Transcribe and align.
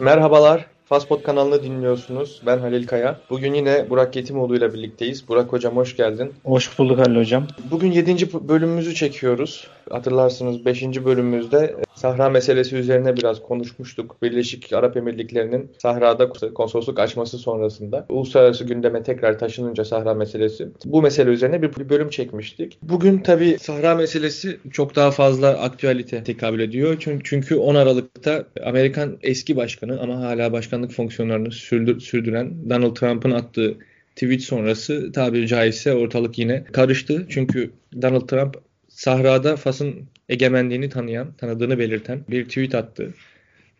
Merhabalar. 0.00 0.66
Faspot 0.84 1.22
kanalını 1.22 1.62
dinliyorsunuz. 1.62 2.42
Ben 2.46 2.58
Halil 2.58 2.86
Kaya. 2.86 3.20
Bugün 3.30 3.54
yine 3.54 3.90
Burak 3.90 4.16
Yetimoğlu 4.16 4.56
ile 4.56 4.74
birlikteyiz. 4.74 5.28
Burak 5.28 5.52
Hocam 5.52 5.76
hoş 5.76 5.96
geldin. 5.96 6.32
Hoş 6.44 6.78
bulduk 6.78 6.98
Halil 6.98 7.16
Hocam. 7.16 7.46
Bugün 7.70 7.92
7. 7.92 8.32
bölümümüzü 8.48 8.94
çekiyoruz. 8.94 9.66
Hatırlarsınız 9.90 10.64
5. 10.64 10.82
bölümümüzde 10.82 11.76
Sahra 12.00 12.30
meselesi 12.30 12.76
üzerine 12.76 13.16
biraz 13.16 13.42
konuşmuştuk. 13.42 14.16
Birleşik 14.22 14.72
Arap 14.72 14.96
Emirlikleri'nin 14.96 15.70
Sahra'da 15.78 16.28
konsolosluk 16.54 16.98
açması 16.98 17.38
sonrasında 17.38 18.06
uluslararası 18.08 18.64
gündeme 18.64 19.02
tekrar 19.02 19.38
taşınınca 19.38 19.84
Sahra 19.84 20.14
meselesi 20.14 20.68
bu 20.84 21.02
mesele 21.02 21.30
üzerine 21.30 21.62
bir 21.62 21.88
bölüm 21.88 22.10
çekmiştik. 22.10 22.78
Bugün 22.82 23.18
tabi 23.18 23.58
Sahra 23.58 23.94
meselesi 23.94 24.60
çok 24.72 24.96
daha 24.96 25.10
fazla 25.10 25.48
aktüelite 25.48 26.24
tekabül 26.24 26.60
ediyor. 26.60 26.96
Çünkü 27.24 27.56
10 27.56 27.74
Aralık'ta 27.74 28.44
Amerikan 28.64 29.18
eski 29.22 29.56
başkanı 29.56 30.00
ama 30.00 30.20
hala 30.20 30.52
başkanlık 30.52 30.92
fonksiyonlarını 30.92 31.52
sürdüren 32.00 32.70
Donald 32.70 32.96
Trump'ın 32.96 33.30
attığı 33.30 33.76
tweet 34.14 34.42
sonrası 34.42 35.12
tabiri 35.12 35.48
caizse 35.48 35.94
ortalık 35.94 36.38
yine 36.38 36.64
karıştı. 36.64 37.26
Çünkü 37.28 37.70
Donald 38.02 38.28
Trump 38.28 38.69
sahrada 39.00 39.56
Fas'ın 39.56 39.94
egemenliğini 40.28 40.88
tanıyan, 40.88 41.32
tanıdığını 41.32 41.78
belirten 41.78 42.20
bir 42.30 42.44
tweet 42.44 42.74
attı. 42.74 43.14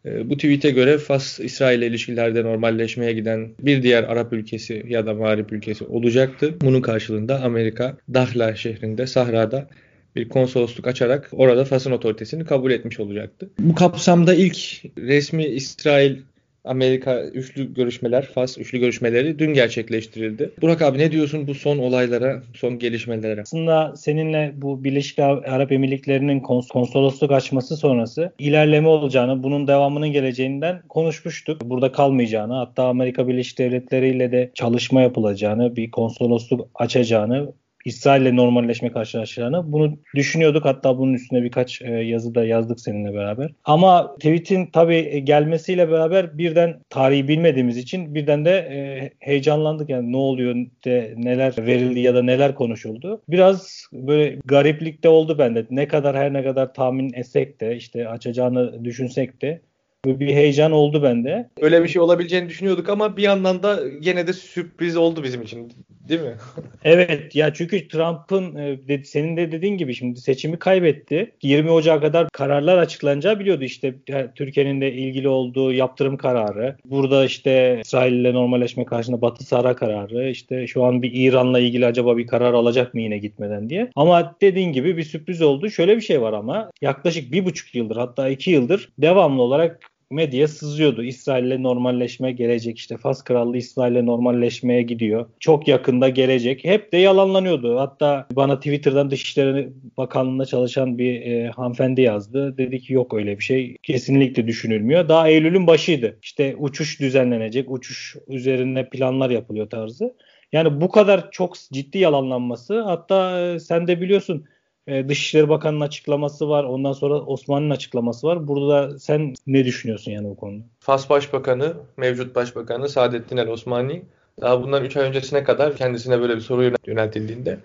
Ee, 0.06 0.30
bu 0.30 0.36
tweet'e 0.36 0.70
göre 0.70 0.98
Fas 0.98 1.40
İsrail 1.40 1.82
ilişkilerde 1.82 2.44
normalleşmeye 2.44 3.12
giden 3.12 3.48
bir 3.60 3.82
diğer 3.82 4.04
Arap 4.04 4.32
ülkesi 4.32 4.84
ya 4.88 5.06
da 5.06 5.14
Mağrip 5.14 5.52
ülkesi 5.52 5.84
olacaktı. 5.84 6.54
Bunun 6.60 6.80
karşılığında 6.80 7.42
Amerika 7.42 7.96
Dahla 8.14 8.56
şehrinde 8.56 9.06
Sahra'da 9.06 9.68
bir 10.16 10.28
konsolosluk 10.28 10.86
açarak 10.86 11.28
orada 11.32 11.64
Fas'ın 11.64 11.92
otoritesini 11.92 12.44
kabul 12.44 12.70
etmiş 12.70 13.00
olacaktı. 13.00 13.50
Bu 13.58 13.74
kapsamda 13.74 14.34
ilk 14.34 14.56
resmi 14.98 15.44
İsrail 15.44 16.16
Amerika 16.64 17.22
üçlü 17.22 17.74
görüşmeler, 17.74 18.26
Fas 18.26 18.58
üçlü 18.58 18.78
görüşmeleri 18.78 19.38
dün 19.38 19.54
gerçekleştirildi. 19.54 20.50
Burak 20.62 20.82
abi 20.82 20.98
ne 20.98 21.12
diyorsun 21.12 21.46
bu 21.46 21.54
son 21.54 21.78
olaylara, 21.78 22.42
son 22.54 22.78
gelişmelere? 22.78 23.40
Aslında 23.40 23.96
seninle 23.96 24.52
bu 24.56 24.84
Birleşik 24.84 25.18
Arap 25.18 25.72
Emirlikleri'nin 25.72 26.40
konsolosluk 26.40 27.32
açması 27.32 27.76
sonrası 27.76 28.32
ilerleme 28.38 28.88
olacağını, 28.88 29.42
bunun 29.42 29.68
devamının 29.68 30.12
geleceğinden 30.12 30.82
konuşmuştuk. 30.88 31.60
Burada 31.64 31.92
kalmayacağını, 31.92 32.54
hatta 32.54 32.84
Amerika 32.84 33.28
Birleşik 33.28 33.58
Devletleri 33.58 34.08
ile 34.08 34.32
de 34.32 34.50
çalışma 34.54 35.02
yapılacağını, 35.02 35.76
bir 35.76 35.90
konsolosluk 35.90 36.68
açacağını 36.74 37.52
İsrail 37.84 38.22
ile 38.22 38.36
normalleşme 38.36 38.92
karşılaşacağını 38.92 39.72
bunu 39.72 39.98
düşünüyorduk. 40.14 40.64
Hatta 40.64 40.98
bunun 40.98 41.14
üstüne 41.14 41.42
birkaç 41.42 41.82
e, 41.82 41.90
yazı 41.90 42.34
da 42.34 42.44
yazdık 42.44 42.80
seninle 42.80 43.14
beraber. 43.14 43.52
Ama 43.64 44.14
tweet'in 44.14 44.66
tabii 44.66 45.24
gelmesiyle 45.24 45.90
beraber 45.90 46.38
birden 46.38 46.80
tarihi 46.90 47.28
bilmediğimiz 47.28 47.76
için 47.76 48.14
birden 48.14 48.44
de 48.44 48.50
e, 48.50 49.10
heyecanlandık. 49.18 49.90
Yani 49.90 50.12
ne 50.12 50.16
oluyor, 50.16 50.56
de 50.84 51.14
neler 51.16 51.54
verildi 51.58 52.00
ya 52.00 52.14
da 52.14 52.22
neler 52.22 52.54
konuşuldu. 52.54 53.22
Biraz 53.28 53.84
böyle 53.92 54.38
gariplikte 54.44 55.08
oldu 55.08 55.38
bende. 55.38 55.66
Ne 55.70 55.88
kadar 55.88 56.16
her 56.16 56.32
ne 56.32 56.44
kadar 56.44 56.74
tahmin 56.74 57.12
etsek 57.12 57.60
de 57.60 57.76
işte 57.76 58.08
açacağını 58.08 58.84
düşünsek 58.84 59.42
de 59.42 59.60
bir 60.06 60.34
heyecan 60.34 60.72
oldu 60.72 61.02
bende. 61.02 61.50
Öyle 61.60 61.82
bir 61.82 61.88
şey 61.88 62.02
olabileceğini 62.02 62.48
düşünüyorduk 62.48 62.88
ama 62.88 63.16
bir 63.16 63.22
yandan 63.22 63.62
da 63.62 63.88
gene 64.00 64.26
de 64.26 64.32
sürpriz 64.32 64.96
oldu 64.96 65.22
bizim 65.22 65.42
için. 65.42 65.72
Değil 66.10 66.22
mi? 66.22 66.34
evet 66.84 67.36
ya 67.36 67.54
çünkü 67.54 67.88
Trump'ın 67.88 68.56
e, 68.88 69.04
senin 69.04 69.36
de 69.36 69.52
dediğin 69.52 69.76
gibi 69.76 69.94
şimdi 69.94 70.20
seçimi 70.20 70.58
kaybetti. 70.58 71.32
20 71.42 71.70
Ocak'a 71.70 72.00
kadar 72.00 72.28
kararlar 72.28 72.78
açıklanacağı 72.78 73.40
biliyordu 73.40 73.64
işte 73.64 73.94
Türkiye'nin 74.34 74.80
de 74.80 74.92
ilgili 74.92 75.28
olduğu 75.28 75.72
yaptırım 75.72 76.16
kararı. 76.16 76.76
Burada 76.84 77.24
işte 77.24 77.80
İsrail 77.84 78.12
ile 78.12 78.34
normalleşme 78.34 78.84
karşısında 78.84 79.22
Batı 79.22 79.44
Sahra 79.44 79.76
kararı. 79.76 80.30
işte 80.30 80.66
şu 80.66 80.84
an 80.84 81.02
bir 81.02 81.12
İran'la 81.14 81.60
ilgili 81.60 81.86
acaba 81.86 82.16
bir 82.16 82.26
karar 82.26 82.54
alacak 82.54 82.94
mı 82.94 83.00
yine 83.00 83.18
gitmeden 83.18 83.70
diye. 83.70 83.90
Ama 83.96 84.34
dediğin 84.40 84.72
gibi 84.72 84.96
bir 84.96 85.02
sürpriz 85.02 85.42
oldu. 85.42 85.70
Şöyle 85.70 85.96
bir 85.96 86.02
şey 86.02 86.22
var 86.22 86.32
ama 86.32 86.70
yaklaşık 86.80 87.32
bir 87.32 87.44
buçuk 87.44 87.74
yıldır 87.74 87.96
hatta 87.96 88.28
iki 88.28 88.50
yıldır 88.50 88.88
devamlı 88.98 89.42
olarak 89.42 89.89
medya 90.10 90.48
sızıyordu. 90.48 91.02
İsrail'le 91.02 91.62
normalleşme 91.62 92.32
gelecek 92.32 92.78
işte 92.78 92.96
Fas 92.96 93.24
Krallığı 93.24 93.56
İsrail'le 93.56 94.06
normalleşmeye 94.06 94.82
gidiyor. 94.82 95.26
Çok 95.40 95.68
yakında 95.68 96.08
gelecek. 96.08 96.64
Hep 96.64 96.92
de 96.92 96.96
yalanlanıyordu. 96.96 97.78
Hatta 97.78 98.26
bana 98.32 98.56
Twitter'dan 98.56 99.10
Dışişleri 99.10 99.72
Bakanlığı'nda 99.96 100.46
çalışan 100.46 100.98
bir 100.98 101.20
e, 101.20 101.48
hanımefendi 101.48 102.00
yazdı. 102.00 102.58
Dedi 102.58 102.80
ki 102.80 102.92
yok 102.92 103.14
öyle 103.14 103.38
bir 103.38 103.44
şey. 103.44 103.76
Kesinlikle 103.82 104.46
düşünülmüyor. 104.46 105.08
Daha 105.08 105.28
Eylül'ün 105.28 105.66
başıydı. 105.66 106.18
İşte 106.22 106.56
uçuş 106.58 107.00
düzenlenecek. 107.00 107.70
Uçuş 107.70 108.16
üzerine 108.28 108.88
planlar 108.88 109.30
yapılıyor 109.30 109.70
tarzı. 109.70 110.14
Yani 110.52 110.80
bu 110.80 110.90
kadar 110.90 111.30
çok 111.30 111.56
ciddi 111.72 111.98
yalanlanması 111.98 112.80
hatta 112.80 113.40
e, 113.40 113.58
sen 113.58 113.86
de 113.86 114.00
biliyorsun 114.00 114.44
e, 114.90 115.08
Dışişleri 115.08 115.48
Bakanı'nın 115.48 115.80
açıklaması 115.80 116.48
var. 116.48 116.64
Ondan 116.64 116.92
sonra 116.92 117.14
Osman'ın 117.14 117.70
açıklaması 117.70 118.26
var. 118.26 118.48
Burada 118.48 118.98
sen 118.98 119.34
ne 119.46 119.64
düşünüyorsun 119.64 120.12
yani 120.12 120.28
bu 120.28 120.36
konuda? 120.36 120.64
Fas 120.80 121.10
Başbakanı, 121.10 121.74
mevcut 121.96 122.34
Başbakanı 122.34 122.88
Saadettin 122.88 123.36
El 123.36 123.48
Osmani 123.48 124.02
daha 124.40 124.62
bundan 124.62 124.84
3 124.84 124.96
ay 124.96 125.08
öncesine 125.08 125.44
kadar 125.44 125.76
kendisine 125.76 126.20
böyle 126.20 126.36
bir 126.36 126.40
soru 126.40 126.72
yöneltildiğinde 126.86 127.58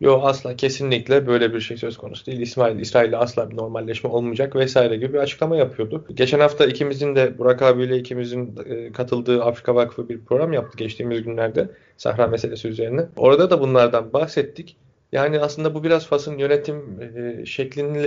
Yok 0.00 0.22
asla 0.24 0.56
kesinlikle 0.56 1.26
böyle 1.26 1.54
bir 1.54 1.60
şey 1.60 1.76
söz 1.76 1.96
konusu 1.96 2.26
değil. 2.26 2.40
İsmail 2.40 2.78
İsrail'le 2.78 3.12
asla 3.12 3.50
bir 3.50 3.56
normalleşme 3.56 4.10
olmayacak 4.10 4.56
vesaire 4.56 4.96
gibi 4.96 5.12
bir 5.12 5.18
açıklama 5.18 5.56
yapıyordu. 5.56 6.04
Geçen 6.14 6.40
hafta 6.40 6.66
ikimizin 6.66 7.16
de 7.16 7.38
Burak 7.38 7.62
abiyle 7.62 7.98
ikimizin 7.98 8.54
e, 8.66 8.92
katıldığı 8.92 9.44
Afrika 9.44 9.74
Vakfı 9.74 10.08
bir 10.08 10.20
program 10.24 10.52
yaptı 10.52 10.78
geçtiğimiz 10.78 11.22
günlerde 11.22 11.70
Sahra 11.96 12.26
meselesi 12.26 12.68
üzerine. 12.68 13.06
Orada 13.16 13.50
da 13.50 13.60
bunlardan 13.60 14.12
bahsettik. 14.12 14.76
Yani 15.12 15.40
aslında 15.40 15.74
bu 15.74 15.84
biraz 15.84 16.06
Fas'ın 16.06 16.38
yönetim 16.38 17.00
e, 17.42 17.46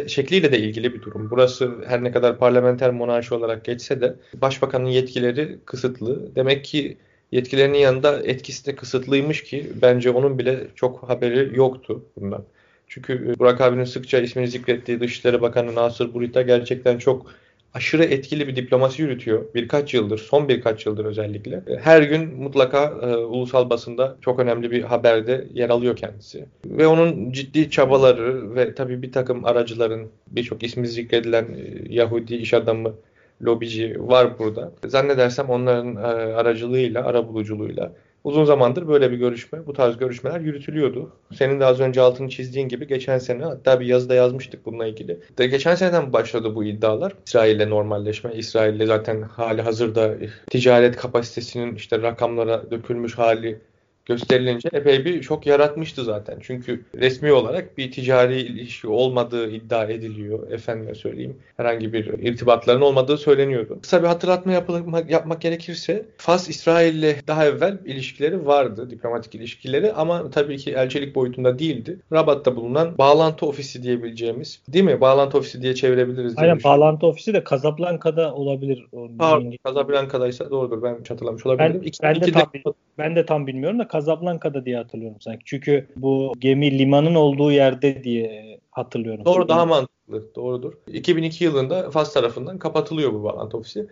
şekliyle 0.07 0.51
de 0.51 0.59
ilgili 0.59 0.93
bir 0.93 1.01
durum. 1.01 1.29
Burası 1.31 1.71
her 1.87 2.03
ne 2.03 2.11
kadar 2.11 2.37
parlamenter 2.37 2.91
monarşi 2.91 3.33
olarak 3.33 3.65
geçse 3.65 4.01
de 4.01 4.15
başbakanın 4.33 4.85
yetkileri 4.85 5.59
kısıtlı. 5.65 6.35
Demek 6.35 6.65
ki 6.65 6.97
yetkilerinin 7.31 7.77
yanında 7.77 8.21
etkisi 8.23 8.65
de 8.65 8.75
kısıtlıymış 8.75 9.43
ki 9.43 9.71
bence 9.81 10.09
onun 10.11 10.39
bile 10.39 10.67
çok 10.75 11.09
haberi 11.09 11.57
yoktu 11.57 12.05
bundan. 12.17 12.43
Çünkü 12.87 13.35
Burak 13.39 13.61
abinin 13.61 13.83
sıkça 13.83 14.19
ismini 14.19 14.47
zikrettiği 14.47 14.99
Dışişleri 14.99 15.41
Bakanı 15.41 15.75
Nasır 15.75 16.13
Burita 16.13 16.41
gerçekten 16.41 16.97
çok 16.97 17.25
aşırı 17.73 18.03
etkili 18.03 18.47
bir 18.47 18.55
diplomasi 18.55 19.01
yürütüyor. 19.01 19.45
Birkaç 19.55 19.93
yıldır, 19.93 20.17
son 20.17 20.49
birkaç 20.49 20.85
yıldır 20.85 21.05
özellikle. 21.05 21.63
Her 21.81 22.01
gün 22.01 22.35
mutlaka 22.35 22.83
e, 23.01 23.15
ulusal 23.15 23.69
basında 23.69 24.17
çok 24.21 24.39
önemli 24.39 24.71
bir 24.71 24.83
haberde 24.83 25.47
yer 25.53 25.69
alıyor 25.69 25.95
kendisi. 25.95 26.45
Ve 26.65 26.87
onun 26.87 27.31
ciddi 27.31 27.69
çabaları 27.69 28.55
ve 28.55 28.75
tabii 28.75 29.01
bir 29.01 29.11
takım 29.11 29.45
aracıların, 29.45 30.07
birçok 30.27 30.63
ismi 30.63 30.87
zikredilen 30.87 31.43
e, 31.43 31.93
Yahudi 31.93 32.35
iş 32.35 32.53
adamı, 32.53 32.93
lobici 33.41 33.95
var 33.99 34.39
burada. 34.39 34.71
Zannedersem 34.87 35.49
onların 35.49 35.95
e, 35.95 35.99
aracılığıyla, 36.33 37.05
arabuluculuğuyla 37.05 37.91
Uzun 38.23 38.45
zamandır 38.45 38.87
böyle 38.87 39.11
bir 39.11 39.17
görüşme, 39.17 39.67
bu 39.67 39.73
tarz 39.73 39.97
görüşmeler 39.97 40.39
yürütülüyordu. 40.39 41.11
Senin 41.33 41.59
de 41.59 41.65
az 41.65 41.79
önce 41.79 42.01
altını 42.01 42.29
çizdiğin 42.29 42.67
gibi 42.67 42.87
geçen 42.87 43.17
sene 43.17 43.43
hatta 43.43 43.79
bir 43.79 43.85
yazıda 43.85 44.15
yazmıştık 44.15 44.65
bununla 44.65 44.87
ilgili. 44.87 45.19
De 45.37 45.47
geçen 45.47 45.75
seneden 45.75 46.13
başladı 46.13 46.55
bu 46.55 46.63
iddialar. 46.63 47.13
İsrail'le 47.25 47.69
normalleşme, 47.69 48.33
İsrail'le 48.33 48.85
zaten 48.85 49.21
hali 49.21 49.61
hazırda 49.61 50.15
ticaret 50.49 50.95
kapasitesinin 50.95 51.75
işte 51.75 52.01
rakamlara 52.01 52.71
dökülmüş 52.71 53.17
hali 53.17 53.61
gösterilince 54.05 54.69
epey 54.73 55.05
bir 55.05 55.21
şok 55.21 55.47
yaratmıştı 55.47 56.03
zaten. 56.03 56.37
Çünkü 56.41 56.85
resmi 56.95 57.31
olarak 57.31 57.77
bir 57.77 57.91
ticari 57.91 58.41
ilişki 58.41 58.87
olmadığı 58.87 59.51
iddia 59.51 59.85
ediliyor. 59.85 60.51
Efendime 60.51 60.95
söyleyeyim. 60.95 61.37
Herhangi 61.57 61.93
bir 61.93 62.05
irtibatların 62.05 62.81
olmadığı 62.81 63.17
söyleniyordu. 63.17 63.79
Kısa 63.81 64.03
bir 64.03 64.07
hatırlatma 64.07 64.51
yapmak, 64.51 65.11
yapmak 65.11 65.41
gerekirse 65.41 66.05
Fas 66.17 66.49
İsrail'le 66.49 67.15
daha 67.27 67.45
evvel 67.45 67.77
ilişkileri 67.85 68.45
vardı. 68.45 68.89
Diplomatik 68.89 69.35
ilişkileri 69.35 69.93
ama 69.93 70.29
tabii 70.29 70.57
ki 70.57 70.71
elçilik 70.71 71.15
boyutunda 71.15 71.59
değildi. 71.59 71.99
Rabat'ta 72.11 72.55
bulunan 72.55 72.97
bağlantı 72.97 73.45
ofisi 73.45 73.83
diyebileceğimiz 73.83 74.61
değil 74.67 74.85
mi? 74.85 75.01
Bağlantı 75.01 75.37
ofisi 75.37 75.61
diye 75.61 75.75
çevirebiliriz. 75.75 76.33
Aynen 76.37 76.59
bağlantı 76.63 77.07
ofisi 77.07 77.33
de 77.33 77.43
Casablanca'da 77.49 78.33
olabilir. 78.33 78.85
Pardon, 79.19 79.53
Casablanca'daysa 79.67 80.49
doğrudur. 80.49 80.83
Ben 80.83 80.97
hatırlamış 81.09 81.45
olabilirim. 81.45 81.81
Ben, 82.03 82.15
ben, 82.15 82.21
de 82.21 82.31
tam, 82.31 82.73
ben 82.97 83.15
de 83.15 83.25
tam 83.25 83.47
bilmiyorum 83.47 83.79
da 83.79 83.87
Casablanca'da 83.93 84.65
diye 84.65 84.77
hatırlıyorum 84.77 85.21
sanki. 85.21 85.41
Çünkü 85.45 85.87
bu 85.95 86.33
gemi 86.39 86.79
limanın 86.79 87.15
olduğu 87.15 87.51
yerde 87.51 88.03
diye 88.03 88.59
hatırlıyorum. 88.71 89.25
Doğru 89.25 89.47
daha 89.47 89.65
mantıklı. 89.65 90.35
Doğrudur. 90.35 90.73
2002 90.87 91.43
yılında 91.43 91.91
Fas 91.91 92.13
tarafından 92.13 92.59
kapatılıyor 92.59 93.13
bu 93.13 93.23
bağlantı 93.23 93.57
ofisi. 93.57 93.87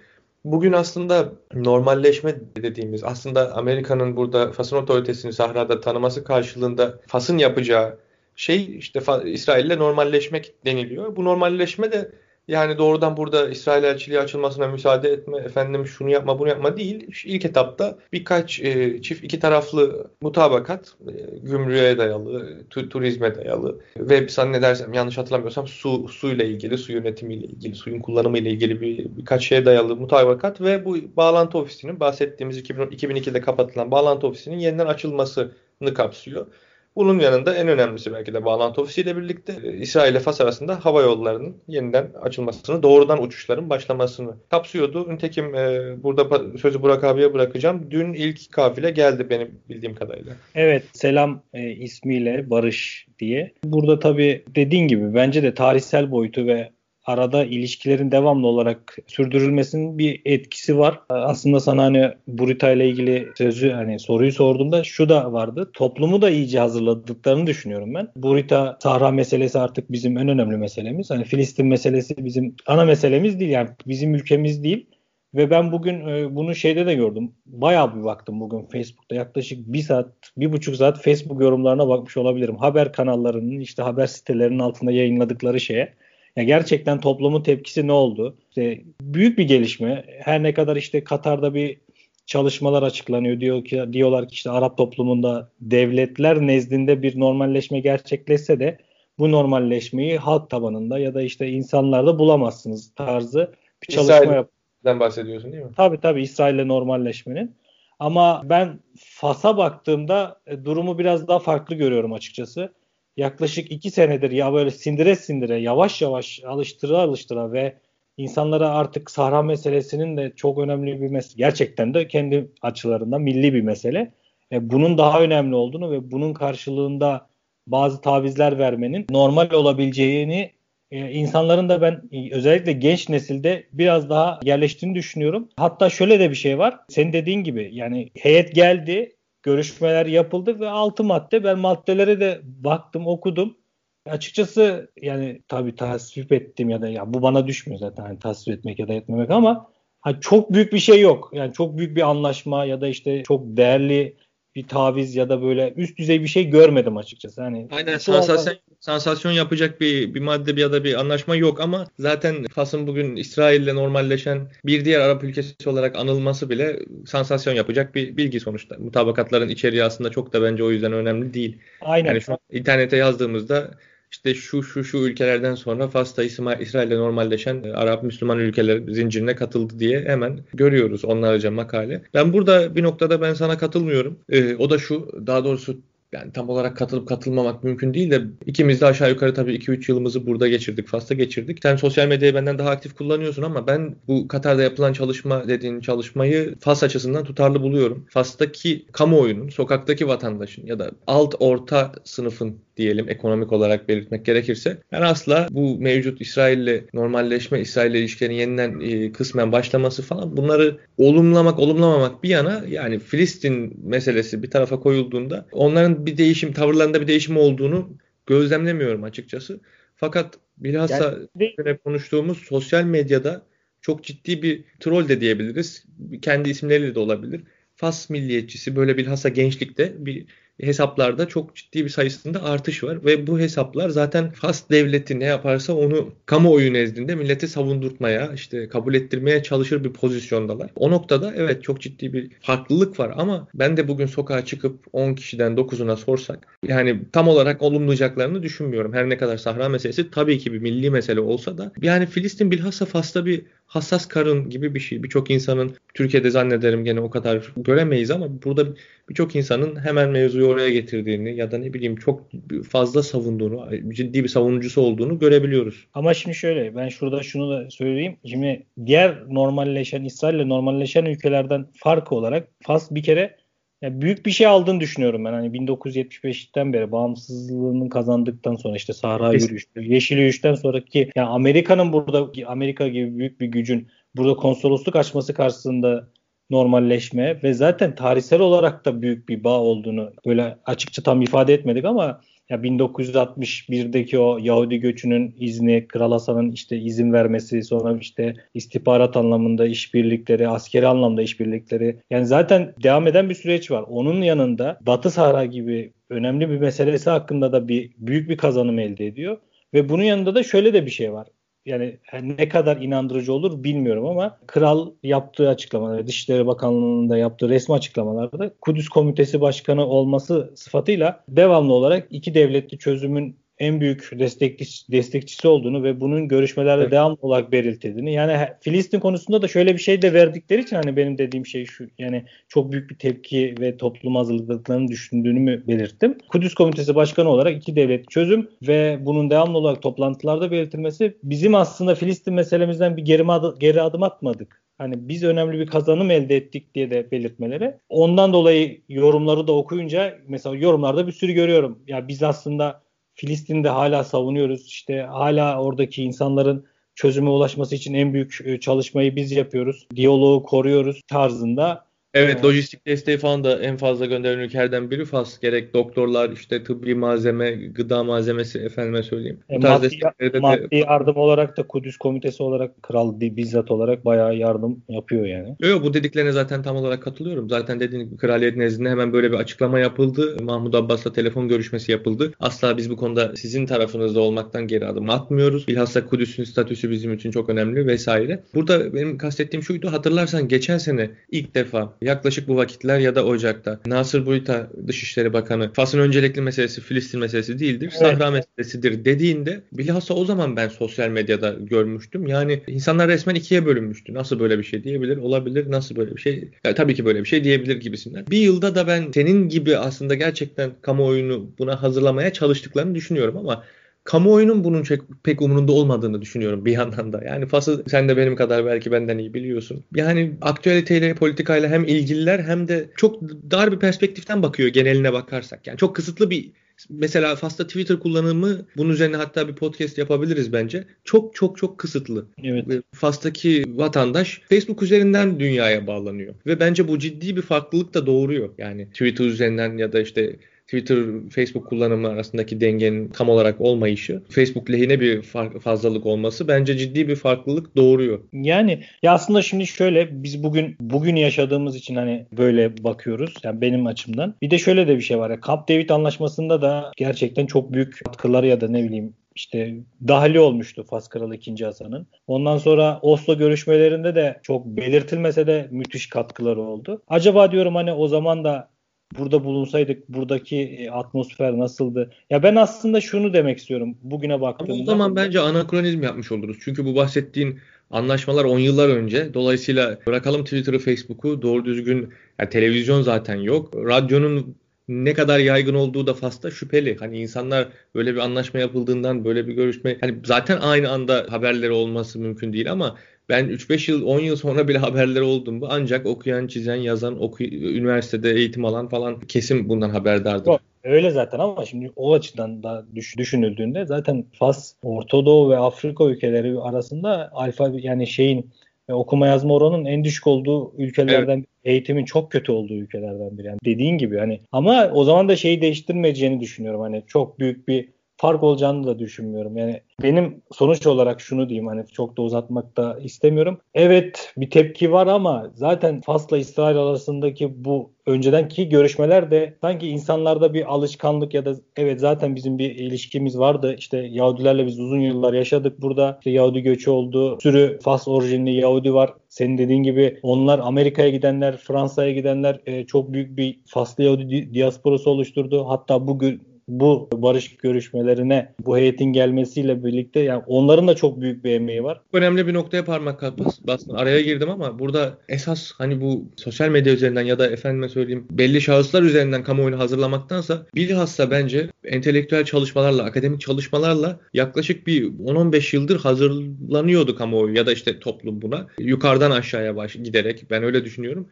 Bugün 0.45 0.73
aslında 0.73 1.29
normalleşme 1.53 2.35
dediğimiz 2.55 3.03
aslında 3.03 3.55
Amerika'nın 3.55 4.15
burada 4.15 4.51
Fas'ın 4.51 4.77
otoritesini 4.77 5.33
sahrada 5.33 5.81
tanıması 5.81 6.23
karşılığında 6.23 6.99
Fas'ın 7.07 7.37
yapacağı 7.37 7.97
şey 8.35 8.77
işte 8.77 9.01
İsrail'le 9.25 9.79
normalleşmek 9.79 10.53
deniliyor. 10.65 11.15
Bu 11.15 11.25
normalleşme 11.25 11.91
de 11.91 12.11
Yani 12.51 12.77
doğrudan 12.77 13.17
burada 13.17 13.49
İsrail 13.49 13.83
elçiliği 13.83 14.19
açılmasına 14.19 14.67
müsaade 14.67 15.09
etme, 15.09 15.37
efendim 15.37 15.85
şunu 15.85 16.09
yapma 16.09 16.39
bunu 16.39 16.49
yapma 16.49 16.77
değil. 16.77 17.07
İlk 17.25 17.45
etapta 17.45 17.97
birkaç 18.13 18.59
e, 18.59 19.01
çift 19.01 19.23
iki 19.23 19.39
taraflı 19.39 20.11
mutabakat, 20.21 20.93
e, 21.07 21.37
gümrüğe 21.37 21.97
dayalı, 21.97 22.61
tu, 22.69 22.89
turizme 22.89 23.35
dayalı 23.35 23.79
ve 23.97 24.29
zannedersem 24.29 24.93
yanlış 24.93 25.17
hatırlamıyorsam 25.17 25.67
su 25.67 26.07
suyla 26.07 26.45
ilgili, 26.45 26.77
su 26.77 26.91
yönetimiyle 26.91 27.45
ilgili, 27.45 27.75
suyun 27.75 27.99
kullanımı 27.99 28.37
ile 28.37 28.49
ilgili 28.49 28.81
bir 28.81 29.17
birkaç 29.17 29.43
şeye 29.43 29.65
dayalı 29.65 29.95
mutabakat 29.95 30.61
ve 30.61 30.85
bu 30.85 30.97
bağlantı 31.17 31.57
ofisinin 31.57 31.99
bahsettiğimiz 31.99 32.57
2000, 32.57 32.81
2002'de 32.81 33.41
kapatılan 33.41 33.91
bağlantı 33.91 34.27
ofisinin 34.27 34.59
yeniden 34.59 34.85
açılmasını 34.85 35.93
kapsıyor. 35.93 36.47
Bunun 36.95 37.19
yanında 37.19 37.55
en 37.55 37.67
önemlisi 37.67 38.13
belki 38.13 38.33
de 38.33 38.45
bağlantı 38.45 38.81
ofisiyle 38.81 39.17
birlikte 39.17 39.55
e, 39.63 39.77
İsrail 39.77 40.11
ile 40.11 40.19
Fas 40.19 40.41
arasında 40.41 40.85
hava 40.85 41.01
yollarının 41.01 41.57
yeniden 41.67 42.07
açılmasını, 42.21 42.83
doğrudan 42.83 43.23
uçuşların 43.23 43.69
başlamasını 43.69 44.35
kapsıyordu. 44.49 45.13
Nitekim 45.13 45.55
e, 45.55 45.93
burada 46.03 46.57
sözü 46.57 46.81
Burak 46.81 47.03
abiye 47.03 47.33
bırakacağım. 47.33 47.91
Dün 47.91 48.13
ilk 48.13 48.51
kafile 48.51 48.91
geldi 48.91 49.29
benim 49.29 49.59
bildiğim 49.69 49.95
kadarıyla. 49.95 50.33
Evet, 50.55 50.83
Selam 50.93 51.43
e, 51.53 51.71
ismiyle 51.71 52.49
Barış 52.49 53.07
diye. 53.19 53.51
Burada 53.63 53.99
tabii 53.99 54.43
dediğin 54.55 54.87
gibi 54.87 55.13
bence 55.13 55.43
de 55.43 55.53
tarihsel 55.53 56.11
boyutu 56.11 56.47
ve 56.47 56.69
arada 57.05 57.45
ilişkilerin 57.45 58.11
devamlı 58.11 58.47
olarak 58.47 58.97
sürdürülmesinin 59.07 59.97
bir 59.97 60.21
etkisi 60.25 60.77
var. 60.77 60.99
Aslında 61.09 61.59
sana 61.59 61.83
hani 61.83 62.11
Burita 62.27 62.71
ile 62.71 62.89
ilgili 62.89 63.27
sözü 63.37 63.71
hani 63.71 63.99
soruyu 63.99 64.31
sorduğumda 64.31 64.83
şu 64.83 65.09
da 65.09 65.33
vardı. 65.33 65.71
Toplumu 65.73 66.21
da 66.21 66.29
iyice 66.29 66.59
hazırladıklarını 66.59 67.47
düşünüyorum 67.47 67.93
ben. 67.93 68.07
Burita 68.15 68.77
Sahra 68.83 69.11
meselesi 69.11 69.59
artık 69.59 69.91
bizim 69.91 70.17
en 70.17 70.27
önemli 70.27 70.57
meselemiz. 70.57 71.09
Hani 71.09 71.23
Filistin 71.23 71.67
meselesi 71.67 72.25
bizim 72.25 72.55
ana 72.67 72.85
meselemiz 72.85 73.39
değil 73.39 73.51
yani 73.51 73.69
bizim 73.87 74.15
ülkemiz 74.15 74.63
değil. 74.63 74.87
Ve 75.33 75.49
ben 75.49 75.71
bugün 75.71 76.07
e, 76.07 76.35
bunu 76.35 76.55
şeyde 76.55 76.85
de 76.85 76.93
gördüm. 76.93 77.31
Bayağı 77.45 77.95
bir 77.95 78.03
baktım 78.03 78.39
bugün 78.39 78.65
Facebook'ta. 78.65 79.15
Yaklaşık 79.15 79.73
bir 79.73 79.81
saat, 79.81 80.07
bir 80.37 80.53
buçuk 80.53 80.75
saat 80.75 81.01
Facebook 81.01 81.41
yorumlarına 81.41 81.87
bakmış 81.87 82.17
olabilirim. 82.17 82.55
Haber 82.55 82.93
kanallarının 82.93 83.59
işte 83.59 83.83
haber 83.83 84.07
sitelerinin 84.07 84.59
altında 84.59 84.91
yayınladıkları 84.91 85.59
şeye. 85.59 85.93
Ya 86.35 86.43
gerçekten 86.43 86.99
toplumun 86.99 87.43
tepkisi 87.43 87.87
ne 87.87 87.91
oldu? 87.91 88.37
İşte 88.49 88.81
büyük 89.01 89.37
bir 89.37 89.47
gelişme. 89.47 90.05
Her 90.19 90.43
ne 90.43 90.53
kadar 90.53 90.75
işte 90.75 91.03
Katar'da 91.03 91.53
bir 91.53 91.77
çalışmalar 92.25 92.83
açıklanıyor. 92.83 93.39
Diyor 93.39 93.65
ki 93.65 93.83
diyorlar 93.93 94.27
ki 94.27 94.33
işte 94.33 94.49
Arap 94.49 94.77
toplumunda 94.77 95.49
devletler 95.61 96.41
nezdinde 96.41 97.01
bir 97.01 97.19
normalleşme 97.19 97.79
gerçekleşse 97.79 98.59
de 98.59 98.77
bu 99.19 99.31
normalleşmeyi 99.31 100.17
halk 100.17 100.49
tabanında 100.49 100.99
ya 100.99 101.13
da 101.13 101.21
işte 101.21 101.47
insanlarda 101.49 102.19
bulamazsınız 102.19 102.93
tarzı 102.95 103.51
bir 103.83 103.93
çalışma 103.93 104.15
İsrail'den 104.15 104.99
bahsediyorsun 104.99 105.51
değil 105.51 105.63
mi? 105.63 105.71
Tabii 105.75 105.99
tabii 105.99 106.21
İsrail'le 106.21 106.67
normalleşmenin. 106.67 107.55
Ama 107.99 108.41
ben 108.45 108.79
Fas'a 108.97 109.57
baktığımda 109.57 110.39
e, 110.47 110.65
durumu 110.65 110.99
biraz 110.99 111.27
daha 111.27 111.39
farklı 111.39 111.75
görüyorum 111.75 112.13
açıkçası 112.13 112.73
yaklaşık 113.17 113.71
iki 113.71 113.91
senedir 113.91 114.31
ya 114.31 114.53
böyle 114.53 114.71
sindire 114.71 115.15
sindire 115.15 115.57
yavaş 115.57 116.01
yavaş 116.01 116.41
alıştıra 116.45 116.97
alıştıra 116.97 117.51
ve 117.51 117.75
insanlara 118.17 118.69
artık 118.69 119.11
Sahra 119.11 119.41
meselesinin 119.41 120.17
de 120.17 120.33
çok 120.35 120.57
önemli 120.57 121.01
bir 121.01 121.09
mesele. 121.09 121.35
Gerçekten 121.37 121.93
de 121.93 122.07
kendi 122.07 122.51
açılarından 122.61 123.21
milli 123.21 123.53
bir 123.53 123.61
mesele. 123.61 124.11
E, 124.51 124.69
bunun 124.69 124.97
daha 124.97 125.21
önemli 125.21 125.55
olduğunu 125.55 125.91
ve 125.91 126.11
bunun 126.11 126.33
karşılığında 126.33 127.27
bazı 127.67 128.01
tavizler 128.01 128.57
vermenin 128.59 129.05
normal 129.09 129.51
olabileceğini 129.51 130.51
e, 130.91 131.11
insanların 131.11 131.69
da 131.69 131.81
ben 131.81 132.01
e, 132.11 132.35
özellikle 132.35 132.71
genç 132.71 133.09
nesilde 133.09 133.63
biraz 133.73 134.09
daha 134.09 134.39
yerleştiğini 134.43 134.95
düşünüyorum. 134.95 135.49
Hatta 135.55 135.89
şöyle 135.89 136.19
de 136.19 136.29
bir 136.29 136.35
şey 136.35 136.57
var. 136.57 136.79
Senin 136.89 137.13
dediğin 137.13 137.43
gibi 137.43 137.69
yani 137.73 138.09
heyet 138.19 138.55
geldi 138.55 139.15
görüşmeler 139.43 140.05
yapıldı 140.05 140.59
ve 140.59 140.69
altı 140.69 141.03
madde 141.03 141.43
ben 141.43 141.59
maddelere 141.59 142.19
de 142.19 142.41
baktım 142.43 143.07
okudum. 143.07 143.57
Açıkçası 144.05 144.91
yani 145.01 145.41
tabii 145.47 145.75
tasvip 145.75 146.31
ettim 146.31 146.69
ya 146.69 146.81
da 146.81 146.89
ya 146.89 147.13
bu 147.13 147.21
bana 147.21 147.47
düşmüyor 147.47 147.79
zaten 147.79 148.03
hani 148.03 148.19
tasvip 148.19 148.57
etmek 148.57 148.79
ya 148.79 148.87
da 148.87 148.93
etmemek 148.93 149.29
ama 149.29 149.71
hani 150.01 150.17
çok 150.21 150.53
büyük 150.53 150.73
bir 150.73 150.79
şey 150.79 151.01
yok. 151.01 151.29
Yani 151.33 151.53
çok 151.53 151.77
büyük 151.77 151.95
bir 151.95 152.09
anlaşma 152.09 152.65
ya 152.65 152.81
da 152.81 152.87
işte 152.87 153.23
çok 153.23 153.43
değerli 153.45 154.17
bir 154.55 154.67
taviz 154.67 155.15
ya 155.15 155.29
da 155.29 155.41
böyle 155.41 155.73
üst 155.77 155.97
düzey 155.97 156.21
bir 156.21 156.27
şey 156.27 156.45
görmedim 156.49 156.97
açıkçası. 156.97 157.41
Hani 157.41 157.67
Aynen 157.71 157.97
sansasyon, 157.97 158.55
sansasyon 158.79 159.31
yapacak 159.31 159.81
bir, 159.81 160.13
bir 160.13 160.19
madde 160.19 160.61
ya 160.61 160.71
da 160.71 160.83
bir 160.83 160.99
anlaşma 160.99 161.35
yok 161.35 161.61
ama 161.61 161.87
zaten 161.99 162.45
Fas'ın 162.45 162.87
bugün 162.87 163.15
İsrail 163.15 163.61
ile 163.61 163.75
normalleşen 163.75 164.51
bir 164.65 164.85
diğer 164.85 164.99
Arap 164.99 165.23
ülkesi 165.23 165.69
olarak 165.69 165.95
anılması 165.95 166.49
bile 166.49 166.79
sansasyon 167.05 167.53
yapacak 167.53 167.95
bir 167.95 168.17
bilgi 168.17 168.39
sonuçta. 168.39 168.75
Mutabakatların 168.79 169.49
içeriği 169.49 169.83
aslında 169.83 170.09
çok 170.09 170.33
da 170.33 170.41
bence 170.41 170.63
o 170.63 170.71
yüzden 170.71 170.93
önemli 170.93 171.33
değil. 171.33 171.57
Aynen. 171.81 172.07
Yani 172.07 172.21
şu 172.21 172.31
an 172.33 172.39
internete 172.51 172.97
yazdığımızda 172.97 173.71
işte 174.11 174.33
şu 174.33 174.63
şu 174.63 174.83
şu 174.83 174.97
ülkelerden 174.97 175.55
sonra 175.55 175.87
Fas'ta 175.87 176.23
İsrail'le 176.23 176.97
normalleşen 176.97 177.63
e, 177.63 177.73
Arap 177.73 178.03
Müslüman 178.03 178.39
ülkeler 178.39 178.81
zincirine 178.87 179.35
katıldı 179.35 179.79
diye 179.79 180.01
hemen 180.01 180.39
görüyoruz 180.53 181.05
onlarca 181.05 181.51
makale. 181.51 182.03
Ben 182.13 182.33
burada 182.33 182.75
bir 182.75 182.83
noktada 182.83 183.21
ben 183.21 183.33
sana 183.33 183.57
katılmıyorum. 183.57 184.19
Ee, 184.29 184.55
o 184.55 184.69
da 184.69 184.77
şu 184.77 185.11
daha 185.27 185.45
doğrusu 185.45 185.81
yani 186.11 186.31
tam 186.31 186.49
olarak 186.49 186.77
katılıp 186.77 187.07
katılmamak 187.07 187.63
mümkün 187.63 187.93
değil 187.93 188.11
de 188.11 188.21
ikimiz 188.45 188.81
de 188.81 188.85
aşağı 188.85 189.09
yukarı 189.09 189.33
tabii 189.33 189.55
2-3 189.55 189.91
yılımızı 189.91 190.27
burada 190.27 190.47
geçirdik, 190.47 190.87
Fas'ta 190.87 191.13
geçirdik. 191.13 191.59
Sen 191.61 191.75
sosyal 191.75 192.07
medyayı 192.07 192.35
benden 192.35 192.59
daha 192.59 192.69
aktif 192.69 192.95
kullanıyorsun 192.95 193.43
ama 193.43 193.67
ben 193.67 193.95
bu 194.07 194.27
Katar'da 194.27 194.63
yapılan 194.63 194.93
çalışma 194.93 195.47
dediğin 195.47 195.79
çalışmayı 195.79 196.55
Fas 196.59 196.83
açısından 196.83 197.23
tutarlı 197.23 197.61
buluyorum. 197.61 198.05
Fas'taki 198.09 198.85
kamuoyunun, 198.91 199.49
sokaktaki 199.49 200.07
vatandaşın 200.07 200.65
ya 200.65 200.79
da 200.79 200.91
alt 201.07 201.35
orta 201.39 201.91
sınıfın 202.03 202.57
diyelim 202.77 203.09
ekonomik 203.09 203.51
olarak 203.51 203.89
belirtmek 203.89 204.25
gerekirse 204.25 204.77
ben 204.91 205.01
asla 205.01 205.47
bu 205.51 205.77
mevcut 205.79 206.21
İsrail'le 206.21 206.83
normalleşme, 206.93 207.59
İsrail'le 207.59 207.95
ilişkilerin 207.95 208.33
yeniden 208.33 208.79
e, 208.79 209.11
kısmen 209.11 209.51
başlaması 209.51 210.01
falan 210.01 210.37
bunları 210.37 210.77
olumlamak, 210.97 211.59
olumlamamak 211.59 212.23
bir 212.23 212.29
yana 212.29 212.63
yani 212.69 212.99
Filistin 212.99 213.79
meselesi 213.83 214.43
bir 214.43 214.51
tarafa 214.51 214.79
koyulduğunda 214.79 215.45
onların 215.51 216.00
bir 216.05 216.17
değişim, 216.17 216.53
tavırlarında 216.53 217.01
bir 217.01 217.07
değişim 217.07 217.37
olduğunu 217.37 217.97
gözlemlemiyorum 218.25 219.03
açıkçası. 219.03 219.59
Fakat 219.95 220.39
bilhassa 220.57 221.19
yani, 221.39 221.77
konuştuğumuz 221.77 222.37
sosyal 222.37 222.83
medyada 222.83 223.45
çok 223.81 224.03
ciddi 224.03 224.41
bir 224.43 224.63
troll 224.79 225.07
de 225.07 225.21
diyebiliriz. 225.21 225.85
Kendi 226.21 226.49
isimleriyle 226.49 226.95
de 226.95 226.99
olabilir. 226.99 227.41
Fas 227.75 228.09
milliyetçisi 228.09 228.75
böyle 228.75 228.97
bilhassa 228.97 229.29
gençlikte 229.29 230.05
bir 230.05 230.25
hesaplarda 230.59 231.27
çok 231.27 231.55
ciddi 231.55 231.85
bir 231.85 231.89
sayısında 231.89 232.43
artış 232.43 232.83
var 232.83 233.05
ve 233.05 233.27
bu 233.27 233.39
hesaplar 233.39 233.89
zaten 233.89 234.31
Fas 234.31 234.69
devleti 234.69 235.19
ne 235.19 235.25
yaparsa 235.25 235.73
onu 235.73 236.13
kamuoyu 236.25 236.73
nezdinde 236.73 237.15
milleti 237.15 237.47
savundurtmaya, 237.47 238.31
işte 238.35 238.67
kabul 238.67 238.93
ettirmeye 238.93 239.43
çalışır 239.43 239.83
bir 239.83 239.93
pozisyondalar. 239.93 240.71
O 240.75 240.91
noktada 240.91 241.33
evet 241.35 241.63
çok 241.63 241.81
ciddi 241.81 242.13
bir 242.13 242.31
farklılık 242.41 242.99
var 242.99 243.13
ama 243.17 243.47
ben 243.53 243.77
de 243.77 243.87
bugün 243.87 244.05
sokağa 244.05 244.45
çıkıp 244.45 244.85
10 244.93 245.13
kişiden 245.13 245.51
9'una 245.51 245.97
sorsak 245.97 246.47
yani 246.67 247.01
tam 247.11 247.27
olarak 247.27 247.61
olumlayacaklarını 247.61 248.43
düşünmüyorum. 248.43 248.93
Her 248.93 249.09
ne 249.09 249.17
kadar 249.17 249.37
Sahra 249.37 249.69
meselesi 249.69 250.11
tabii 250.11 250.39
ki 250.39 250.53
bir 250.53 250.59
milli 250.59 250.89
mesele 250.89 251.19
olsa 251.19 251.57
da 251.57 251.71
yani 251.81 252.05
Filistin 252.05 252.51
bilhassa 252.51 252.85
Fas'ta 252.85 253.25
bir 253.25 253.45
hassas 253.71 254.07
karın 254.07 254.49
gibi 254.49 254.75
bir 254.75 254.79
şey. 254.79 255.03
Birçok 255.03 255.31
insanın 255.31 255.75
Türkiye'de 255.93 256.29
zannederim 256.29 256.85
gene 256.85 256.99
o 256.99 257.09
kadar 257.09 257.53
göremeyiz 257.57 258.11
ama 258.11 258.43
burada 258.43 258.65
birçok 259.09 259.35
insanın 259.35 259.79
hemen 259.79 260.09
mevzuyu 260.09 260.45
oraya 260.45 260.69
getirdiğini 260.69 261.35
ya 261.35 261.51
da 261.51 261.57
ne 261.57 261.73
bileyim 261.73 261.95
çok 261.95 262.29
fazla 262.69 263.03
savunduğunu, 263.03 263.69
ciddi 263.93 264.23
bir 264.23 264.29
savunucusu 264.29 264.81
olduğunu 264.81 265.19
görebiliyoruz. 265.19 265.87
Ama 265.93 266.13
şimdi 266.13 266.35
şöyle 266.35 266.75
ben 266.75 266.89
şurada 266.89 267.23
şunu 267.23 267.51
da 267.51 267.69
söyleyeyim. 267.69 268.17
Şimdi 268.25 268.65
diğer 268.85 269.23
normalleşen, 269.29 270.03
İsrail'le 270.03 270.49
normalleşen 270.49 271.05
ülkelerden 271.05 271.65
farkı 271.73 272.15
olarak 272.15 272.47
Fas 272.63 272.91
bir 272.91 273.03
kere 273.03 273.35
yani 273.81 274.01
büyük 274.01 274.25
bir 274.25 274.31
şey 274.31 274.47
aldığını 274.47 274.79
düşünüyorum 274.79 275.25
ben. 275.25 275.33
Hani 275.33 275.47
1975'ten 275.47 276.73
beri 276.73 276.91
bağımsızlığını 276.91 277.89
kazandıktan 277.89 278.55
sonra 278.55 278.75
işte 278.75 278.93
Sahra 278.93 279.33
yürüyüşü, 279.33 279.67
Yeşil 279.75 280.15
yürüyüşten 280.15 280.55
sonraki 280.55 281.09
yani 281.15 281.29
Amerika'nın 281.29 281.93
burada 281.93 282.31
Amerika 282.47 282.87
gibi 282.87 283.17
büyük 283.17 283.41
bir 283.41 283.47
gücün 283.47 283.87
burada 284.15 284.35
konsolosluk 284.35 284.95
açması 284.95 285.33
karşısında 285.33 286.07
normalleşme 286.49 287.43
ve 287.43 287.53
zaten 287.53 287.95
tarihsel 287.95 288.39
olarak 288.39 288.85
da 288.85 289.01
büyük 289.01 289.29
bir 289.29 289.43
bağ 289.43 289.59
olduğunu 289.59 290.13
böyle 290.25 290.57
açıkça 290.65 291.03
tam 291.03 291.21
ifade 291.21 291.53
etmedik 291.53 291.85
ama 291.85 292.21
ya 292.51 292.57
1961'deki 292.57 294.19
o 294.19 294.37
Yahudi 294.41 294.77
göçünün 294.77 295.35
izni, 295.39 295.87
Kral 295.87 296.11
Hasan'ın 296.11 296.51
işte 296.51 296.77
izin 296.77 297.13
vermesi, 297.13 297.63
sonra 297.63 297.97
işte 298.01 298.35
istihbarat 298.53 299.17
anlamında 299.17 299.65
işbirlikleri, 299.65 300.47
askeri 300.47 300.87
anlamda 300.87 301.21
işbirlikleri. 301.21 301.97
Yani 302.09 302.25
zaten 302.25 302.73
devam 302.83 303.07
eden 303.07 303.29
bir 303.29 303.35
süreç 303.35 303.71
var. 303.71 303.85
Onun 303.89 304.21
yanında 304.21 304.79
Batı 304.81 305.09
Sahra 305.09 305.45
gibi 305.45 305.93
önemli 306.09 306.49
bir 306.49 306.57
meselesi 306.57 307.09
hakkında 307.09 307.51
da 307.51 307.67
bir 307.67 307.91
büyük 307.97 308.29
bir 308.29 308.37
kazanım 308.37 308.79
elde 308.79 309.07
ediyor. 309.07 309.37
Ve 309.73 309.89
bunun 309.89 310.03
yanında 310.03 310.35
da 310.35 310.43
şöyle 310.43 310.73
de 310.73 310.85
bir 310.85 310.91
şey 310.91 311.13
var. 311.13 311.27
Yani 311.65 311.97
ne 312.21 312.49
kadar 312.49 312.77
inandırıcı 312.77 313.33
olur 313.33 313.63
bilmiyorum 313.63 314.05
ama 314.05 314.39
kral 314.47 314.91
yaptığı 315.03 315.49
açıklamaları, 315.49 316.07
Dışişleri 316.07 316.47
Bakanlığı'nda 316.47 317.17
yaptığı 317.17 317.49
resmi 317.49 317.75
açıklamalarda 317.75 318.51
Kudüs 318.61 318.89
Komitesi 318.89 319.41
Başkanı 319.41 319.85
olması 319.85 320.51
sıfatıyla 320.55 321.23
devamlı 321.29 321.73
olarak 321.73 322.07
iki 322.09 322.33
devletli 322.33 322.77
çözümün 322.77 323.40
en 323.61 323.81
büyük 323.81 324.09
destekçisi, 324.19 324.91
destekçisi 324.91 325.47
olduğunu 325.47 325.83
ve 325.83 326.01
bunun 326.01 326.27
görüşmelerde 326.27 326.81
evet. 326.81 326.91
devam 326.91 327.17
olarak 327.21 327.51
belirtildiğini. 327.51 328.13
Yani 328.13 328.47
Filistin 328.61 328.99
konusunda 328.99 329.41
da 329.41 329.47
şöyle 329.47 329.73
bir 329.73 329.79
şey 329.79 330.01
de 330.01 330.13
verdikleri 330.13 330.61
için 330.61 330.75
hani 330.75 330.97
benim 330.97 331.17
dediğim 331.17 331.45
şey 331.45 331.65
şu 331.65 331.87
yani 331.97 332.25
çok 332.47 332.71
büyük 332.71 332.89
bir 332.89 332.95
tepki 332.95 333.55
ve 333.59 333.77
toplum 333.77 334.15
hazırlıklarını 334.15 334.87
düşündüğünü 334.87 335.67
belirttim. 335.67 336.17
Kudüs 336.29 336.53
Komitesi 336.53 336.95
Başkanı 336.95 337.29
olarak 337.29 337.57
iki 337.57 337.75
devlet 337.75 338.09
çözüm 338.09 338.49
ve 338.67 338.99
bunun 339.01 339.29
devamlı 339.29 339.57
olarak 339.57 339.81
toplantılarda 339.81 340.51
belirtilmesi 340.51 341.17
bizim 341.23 341.55
aslında 341.55 341.95
Filistin 341.95 342.33
meselemizden 342.33 342.97
bir 342.97 343.05
geri, 343.05 343.23
adı, 343.23 343.55
geri 343.59 343.81
adım 343.81 344.03
atmadık. 344.03 344.61
Hani 344.77 345.07
biz 345.09 345.23
önemli 345.23 345.59
bir 345.59 345.67
kazanım 345.67 346.11
elde 346.11 346.35
ettik 346.35 346.75
diye 346.75 346.91
de 346.91 347.11
belirtmeleri. 347.11 347.75
Ondan 347.89 348.33
dolayı 348.33 348.81
yorumları 348.89 349.47
da 349.47 349.51
okuyunca 349.51 350.17
mesela 350.27 350.55
yorumlarda 350.55 351.07
bir 351.07 351.11
sürü 351.11 351.33
görüyorum. 351.33 351.79
Ya 351.87 352.07
biz 352.07 352.23
aslında 352.23 352.81
Filistin'de 353.21 353.69
hala 353.69 354.03
savunuyoruz. 354.03 354.67
İşte 354.67 355.01
hala 355.01 355.61
oradaki 355.63 356.03
insanların 356.03 356.65
çözüme 356.95 357.29
ulaşması 357.29 357.75
için 357.75 357.93
en 357.93 358.13
büyük 358.13 358.37
e, 358.45 358.59
çalışmayı 358.59 359.15
biz 359.15 359.31
yapıyoruz. 359.31 359.87
Diyaloğu 359.95 360.43
koruyoruz 360.43 361.01
tarzında 361.07 361.85
Evet 362.13 362.45
lojistik 362.45 362.87
desteği 362.87 363.17
falan 363.17 363.43
da 363.43 363.59
en 363.59 363.77
fazla 363.77 364.05
gönderen 364.05 364.39
ülkelerden 364.39 364.91
biri 364.91 365.05
Fas. 365.05 365.39
Gerek 365.39 365.73
doktorlar 365.73 366.29
işte 366.29 366.63
tıbbi 366.63 366.95
malzeme, 366.95 367.51
gıda 367.51 368.03
malzemesi 368.03 368.59
efendime 368.59 369.03
söyleyeyim. 369.03 369.39
E, 369.49 369.57
maddi, 369.57 369.89
de 370.33 370.39
maddi 370.39 370.71
de... 370.71 370.75
yardım 370.75 371.17
olarak 371.17 371.57
da 371.57 371.67
Kudüs 371.67 371.97
Komitesi 371.97 372.43
olarak 372.43 372.83
kral 372.83 373.19
bizzat 373.19 373.71
olarak 373.71 374.05
bayağı 374.05 374.35
yardım 374.35 374.83
yapıyor 374.89 375.25
yani. 375.25 375.55
Yok 375.59 375.83
bu 375.83 375.93
dediklerine 375.93 376.31
zaten 376.31 376.63
tam 376.63 376.75
olarak 376.75 377.03
katılıyorum. 377.03 377.49
Zaten 377.49 377.79
dediğin 377.79 378.03
gibi 378.03 378.17
kraliyet 378.17 378.57
nezdinde 378.57 378.89
hemen 378.89 379.13
böyle 379.13 379.31
bir 379.31 379.37
açıklama 379.37 379.79
yapıldı. 379.79 380.37
Mahmut 380.43 380.75
Abbas'la 380.75 381.13
telefon 381.13 381.47
görüşmesi 381.47 381.91
yapıldı. 381.91 382.31
Asla 382.39 382.77
biz 382.77 382.89
bu 382.89 382.97
konuda 382.97 383.35
sizin 383.35 383.65
tarafınızda 383.65 384.19
olmaktan 384.19 384.67
geri 384.67 384.85
adım 384.85 385.09
atmıyoruz. 385.09 385.67
Bilhassa 385.67 386.05
Kudüs'ün 386.05 386.43
statüsü 386.43 386.91
bizim 386.91 387.13
için 387.13 387.31
çok 387.31 387.49
önemli 387.49 387.87
vesaire. 387.87 388.43
Burada 388.55 388.93
benim 388.93 389.17
kastettiğim 389.17 389.63
şuydu. 389.63 389.91
Hatırlarsan 389.91 390.47
geçen 390.47 390.77
sene 390.77 391.09
ilk 391.31 391.55
defa 391.55 391.97
yaklaşık 392.01 392.47
bu 392.47 392.55
vakitler 392.55 392.99
ya 392.99 393.15
da 393.15 393.25
Ocak'ta 393.25 393.79
Nasır 393.85 394.25
Boyta 394.25 394.67
Dışişleri 394.87 395.33
Bakanı 395.33 395.73
Fas'ın 395.73 395.99
öncelikli 395.99 396.41
meselesi 396.41 396.81
Filistin 396.81 397.19
meselesi 397.19 397.59
değildir, 397.59 397.89
evet. 397.91 397.99
Sahra 397.99 398.31
meselesidir 398.31 399.05
dediğinde 399.05 399.61
bilhassa 399.73 400.13
o 400.13 400.25
zaman 400.25 400.55
ben 400.55 400.67
sosyal 400.67 401.09
medyada 401.09 401.55
görmüştüm. 401.59 402.27
Yani 402.27 402.63
insanlar 402.67 403.07
resmen 403.07 403.35
ikiye 403.35 403.65
bölünmüştü. 403.65 404.13
Nasıl 404.13 404.39
böyle 404.39 404.59
bir 404.59 404.63
şey 404.63 404.83
diyebilir, 404.83 405.17
olabilir, 405.17 405.71
nasıl 405.71 405.95
böyle 405.95 406.15
bir 406.15 406.21
şey, 406.21 406.51
ya, 406.65 406.75
tabii 406.75 406.95
ki 406.95 407.05
böyle 407.05 407.19
bir 407.19 407.25
şey 407.25 407.43
diyebilir 407.43 407.75
gibisinden. 407.75 408.25
Bir 408.31 408.37
yılda 408.37 408.75
da 408.75 408.87
ben 408.87 409.11
senin 409.13 409.49
gibi 409.49 409.77
aslında 409.77 410.15
gerçekten 410.15 410.71
kamuoyunu 410.81 411.51
buna 411.59 411.81
hazırlamaya 411.81 412.33
çalıştıklarını 412.33 412.95
düşünüyorum 412.95 413.37
ama 413.37 413.63
kamuoyunun 414.03 414.63
bunun 414.63 414.83
pek, 414.83 415.01
pek 415.23 415.41
umurunda 415.41 415.71
olmadığını 415.71 416.21
düşünüyorum 416.21 416.65
bir 416.65 416.71
yandan 416.71 417.13
da. 417.13 417.23
Yani 417.25 417.45
Fas'ı 417.45 417.83
sen 417.87 418.09
de 418.09 418.17
benim 418.17 418.35
kadar 418.35 418.65
belki 418.65 418.91
benden 418.91 419.17
iyi 419.17 419.33
biliyorsun. 419.33 419.83
Yani 419.95 420.33
aktüeliteyle, 420.41 421.13
politikayla 421.13 421.69
hem 421.69 421.83
ilgililer 421.83 422.39
hem 422.39 422.67
de 422.67 422.89
çok 422.95 423.21
dar 423.51 423.71
bir 423.71 423.79
perspektiften 423.79 424.43
bakıyor 424.43 424.69
geneline 424.69 425.13
bakarsak. 425.13 425.67
Yani 425.67 425.77
çok 425.77 425.95
kısıtlı 425.95 426.29
bir 426.29 426.51
mesela 426.89 427.35
Fas'ta 427.35 427.67
Twitter 427.67 427.99
kullanımı 427.99 428.65
bunun 428.77 428.89
üzerine 428.89 429.15
hatta 429.15 429.47
bir 429.47 429.55
podcast 429.55 429.97
yapabiliriz 429.97 430.53
bence. 430.53 430.83
Çok 431.03 431.35
çok 431.35 431.57
çok 431.57 431.77
kısıtlı. 431.77 432.25
Evet. 432.43 432.65
Fas'taki 432.93 433.63
vatandaş 433.67 434.41
Facebook 434.49 434.83
üzerinden 434.83 435.39
dünyaya 435.39 435.87
bağlanıyor. 435.87 436.35
Ve 436.45 436.59
bence 436.59 436.87
bu 436.87 436.99
ciddi 436.99 437.35
bir 437.35 437.41
farklılık 437.41 437.93
da 437.93 438.05
doğuruyor. 438.05 438.49
Yani 438.57 438.89
Twitter 438.89 439.25
üzerinden 439.25 439.77
ya 439.77 439.93
da 439.93 440.01
işte 440.01 440.35
Twitter, 440.71 441.29
Facebook 441.29 441.67
kullanımı 441.67 442.07
arasındaki 442.07 442.61
dengenin 442.61 443.09
tam 443.09 443.29
olarak 443.29 443.61
olmayışı, 443.61 444.21
Facebook 444.29 444.71
lehine 444.71 444.99
bir 444.99 445.21
fazlalık 445.59 446.05
olması 446.05 446.47
bence 446.47 446.77
ciddi 446.77 447.07
bir 447.07 447.15
farklılık 447.15 447.75
doğuruyor. 447.75 448.19
Yani 448.33 448.83
ya 449.03 449.13
aslında 449.13 449.41
şimdi 449.41 449.67
şöyle 449.67 450.23
biz 450.23 450.43
bugün 450.43 450.75
bugün 450.79 451.15
yaşadığımız 451.15 451.75
için 451.75 451.95
hani 451.95 452.25
böyle 452.37 452.83
bakıyoruz. 452.83 453.33
Yani 453.43 453.61
benim 453.61 453.87
açımdan. 453.87 454.35
Bir 454.41 454.51
de 454.51 454.57
şöyle 454.57 454.87
de 454.87 454.95
bir 454.95 455.01
şey 455.01 455.17
var. 455.17 455.29
Ya, 455.29 455.39
Camp 455.47 455.69
David 455.69 455.89
anlaşmasında 455.89 456.61
da 456.61 456.91
gerçekten 456.97 457.45
çok 457.45 457.73
büyük 457.73 458.05
katkıları 458.05 458.47
ya 458.47 458.61
da 458.61 458.67
ne 458.67 458.83
bileyim 458.83 459.13
işte 459.35 459.75
dahili 460.07 460.39
olmuştu 460.39 460.85
Fas 460.89 461.09
Kralı 461.09 461.35
2. 461.35 461.65
Hasan'ın. 461.65 462.07
Ondan 462.27 462.57
sonra 462.57 462.99
Oslo 463.01 463.37
görüşmelerinde 463.37 464.15
de 464.15 464.39
çok 464.43 464.65
belirtilmese 464.65 465.47
de 465.47 465.67
müthiş 465.71 466.09
katkıları 466.09 466.61
oldu. 466.61 467.01
Acaba 467.07 467.51
diyorum 467.51 467.75
hani 467.75 467.93
o 467.93 468.07
zaman 468.07 468.43
da 468.43 468.70
burada 469.19 469.43
bulunsaydık 469.43 470.09
buradaki 470.09 470.57
e, 470.57 470.89
atmosfer 470.89 471.57
nasıldı? 471.57 472.11
Ya 472.29 472.43
ben 472.43 472.55
aslında 472.55 473.01
şunu 473.01 473.33
demek 473.33 473.57
istiyorum 473.57 473.97
bugüne 474.03 474.41
baktığımda. 474.41 474.73
Ama 474.73 474.81
o 474.81 474.85
zaman 474.85 475.15
bence 475.15 475.39
anakronizm 475.39 476.03
yapmış 476.03 476.31
oluruz. 476.31 476.57
Çünkü 476.61 476.85
bu 476.85 476.95
bahsettiğin 476.95 477.59
anlaşmalar 477.91 478.45
10 478.45 478.59
yıllar 478.59 478.89
önce. 478.89 479.33
Dolayısıyla 479.33 479.99
bırakalım 480.07 480.43
Twitter'ı, 480.43 480.79
Facebook'u 480.79 481.41
doğru 481.41 481.65
düzgün 481.65 482.09
yani 482.39 482.49
televizyon 482.49 483.01
zaten 483.01 483.35
yok. 483.35 483.75
Radyonun 483.75 484.55
ne 484.87 485.13
kadar 485.13 485.39
yaygın 485.39 485.73
olduğu 485.73 486.07
da 486.07 486.13
Fas'ta 486.13 486.51
şüpheli. 486.51 486.97
Hani 486.99 487.19
insanlar 487.19 487.67
böyle 487.95 488.13
bir 488.13 488.19
anlaşma 488.19 488.59
yapıldığından 488.59 489.25
böyle 489.25 489.47
bir 489.47 489.53
görüşme 489.53 489.97
hani 490.01 490.15
zaten 490.25 490.57
aynı 490.57 490.89
anda 490.89 491.25
haberleri 491.29 491.71
olması 491.71 492.19
mümkün 492.19 492.53
değil 492.53 492.71
ama 492.71 492.97
ben 493.31 493.45
3-5 493.45 493.91
yıl 493.91 494.05
10 494.05 494.19
yıl 494.19 494.35
sonra 494.35 494.67
bile 494.67 494.77
haberleri 494.77 495.23
oldum 495.23 495.61
bu. 495.61 495.67
Ancak 495.69 496.05
okuyan, 496.05 496.47
çizen, 496.47 496.75
yazan, 496.75 497.23
oku 497.23 497.43
üniversitede 497.43 498.31
eğitim 498.31 498.65
alan 498.65 498.87
falan 498.87 499.19
kesim 499.19 499.69
bundan 499.69 499.89
haberdardır. 499.89 500.51
Yok, 500.51 500.61
öyle 500.83 501.11
zaten 501.11 501.39
ama 501.39 501.65
şimdi 501.65 501.91
o 501.95 502.13
açıdan 502.13 502.63
da 502.63 502.85
düş, 502.95 503.17
düşünüldüğünde 503.17 503.85
zaten 503.85 504.25
Fas, 504.33 504.73
Orta 504.83 505.25
Doğu 505.25 505.49
ve 505.49 505.57
Afrika 505.57 506.03
ülkeleri 506.03 506.59
arasında 506.59 507.29
alfa 507.33 507.71
yani 507.73 508.07
şeyin 508.07 508.51
e, 508.89 508.93
okuma 508.93 509.27
yazma 509.27 509.53
oranının 509.53 509.85
en 509.85 510.03
düşük 510.03 510.27
olduğu 510.27 510.73
ülkelerden 510.77 511.37
evet. 511.37 511.47
eğitimin 511.63 512.05
çok 512.05 512.31
kötü 512.31 512.51
olduğu 512.51 512.75
ülkelerden 512.75 513.37
biri. 513.37 513.47
Yani 513.47 513.59
dediğin 513.65 513.97
gibi 513.97 514.17
hani 514.17 514.39
ama 514.51 514.91
o 514.93 515.03
zaman 515.03 515.29
da 515.29 515.35
şeyi 515.35 515.61
değiştirmeyeceğini 515.61 516.39
düşünüyorum. 516.39 516.81
Hani 516.81 517.03
çok 517.07 517.39
büyük 517.39 517.67
bir 517.67 517.89
fark 518.21 518.43
olacağını 518.43 518.87
da 518.87 518.99
düşünmüyorum. 518.99 519.57
Yani 519.57 519.81
benim 520.03 520.41
sonuç 520.51 520.87
olarak 520.87 521.21
şunu 521.21 521.49
diyeyim 521.49 521.67
hani 521.67 521.87
çok 521.87 522.17
da 522.17 522.21
uzatmak 522.21 522.77
da 522.77 522.99
istemiyorum. 522.99 523.57
Evet 523.73 524.33
bir 524.37 524.49
tepki 524.49 524.91
var 524.91 525.07
ama 525.07 525.51
zaten 525.55 526.01
Fas'la 526.01 526.37
İsrail 526.37 526.77
arasındaki 526.77 527.65
bu 527.65 527.91
öncedenki 528.05 528.69
görüşmeler 528.69 529.31
de 529.31 529.57
sanki 529.61 529.87
insanlarda 529.87 530.53
bir 530.53 530.73
alışkanlık 530.73 531.33
ya 531.33 531.45
da 531.45 531.55
evet 531.77 531.99
zaten 531.99 532.35
bizim 532.35 532.57
bir 532.57 532.75
ilişkimiz 532.75 533.39
vardı. 533.39 533.75
İşte 533.77 533.97
Yahudilerle 533.97 534.65
biz 534.65 534.79
uzun 534.79 534.99
yıllar 534.99 535.33
yaşadık 535.33 535.81
burada. 535.81 536.17
İşte 536.19 536.29
Yahudi 536.29 536.61
göçü 536.61 536.89
oldu. 536.89 537.35
Bir 537.35 537.41
sürü 537.41 537.79
Fas 537.81 538.07
orijinli 538.07 538.51
Yahudi 538.51 538.93
var. 538.93 539.13
Senin 539.29 539.57
dediğin 539.57 539.83
gibi 539.83 540.19
onlar 540.23 540.59
Amerika'ya 540.59 541.09
gidenler, 541.09 541.57
Fransa'ya 541.57 542.11
gidenler 542.11 542.61
e, 542.65 542.85
çok 542.85 543.13
büyük 543.13 543.37
bir 543.37 543.59
Faslı 543.65 544.03
Yahudi 544.03 544.53
diasporası 544.53 545.09
oluşturdu. 545.09 545.65
Hatta 545.69 546.07
bugün 546.07 546.50
bu 546.71 547.09
barış 547.13 547.55
görüşmelerine 547.55 548.53
bu 548.65 548.77
heyetin 548.77 549.05
gelmesiyle 549.05 549.83
birlikte 549.83 550.19
yani 550.19 550.43
onların 550.47 550.87
da 550.87 550.95
çok 550.95 551.21
büyük 551.21 551.43
bir 551.43 551.51
emeği 551.51 551.83
var. 551.83 552.01
Önemli 552.13 552.47
bir 552.47 552.53
noktaya 552.53 552.85
parmak 552.85 553.23
bastın. 553.67 553.93
Araya 553.93 554.21
girdim 554.21 554.49
ama 554.49 554.79
burada 554.79 555.17
esas 555.29 555.71
hani 555.71 556.01
bu 556.01 556.25
sosyal 556.35 556.69
medya 556.69 556.93
üzerinden 556.93 557.21
ya 557.21 557.39
da 557.39 557.47
efendime 557.47 557.89
söyleyeyim 557.89 558.27
belli 558.31 558.61
şahıslar 558.61 559.03
üzerinden 559.03 559.43
kamuoyunu 559.43 559.79
hazırlamaktansa 559.79 560.65
bilhassa 560.75 561.31
bence 561.31 561.67
entelektüel 561.83 562.45
çalışmalarla, 562.45 563.03
akademik 563.03 563.41
çalışmalarla 563.41 564.19
yaklaşık 564.33 564.87
bir 564.87 565.03
10-15 565.03 565.75
yıldır 565.75 565.99
hazırlanıyordu 565.99 567.15
kamuoyu 567.15 567.55
ya 567.55 567.65
da 567.65 567.73
işte 567.73 567.99
toplum 567.99 568.41
buna. 568.41 568.67
Yukarıdan 568.79 569.31
aşağıya 569.31 569.75
baş 569.75 569.93
giderek 569.93 570.45
ben 570.49 570.63
öyle 570.63 570.85
düşünüyorum 570.85 571.27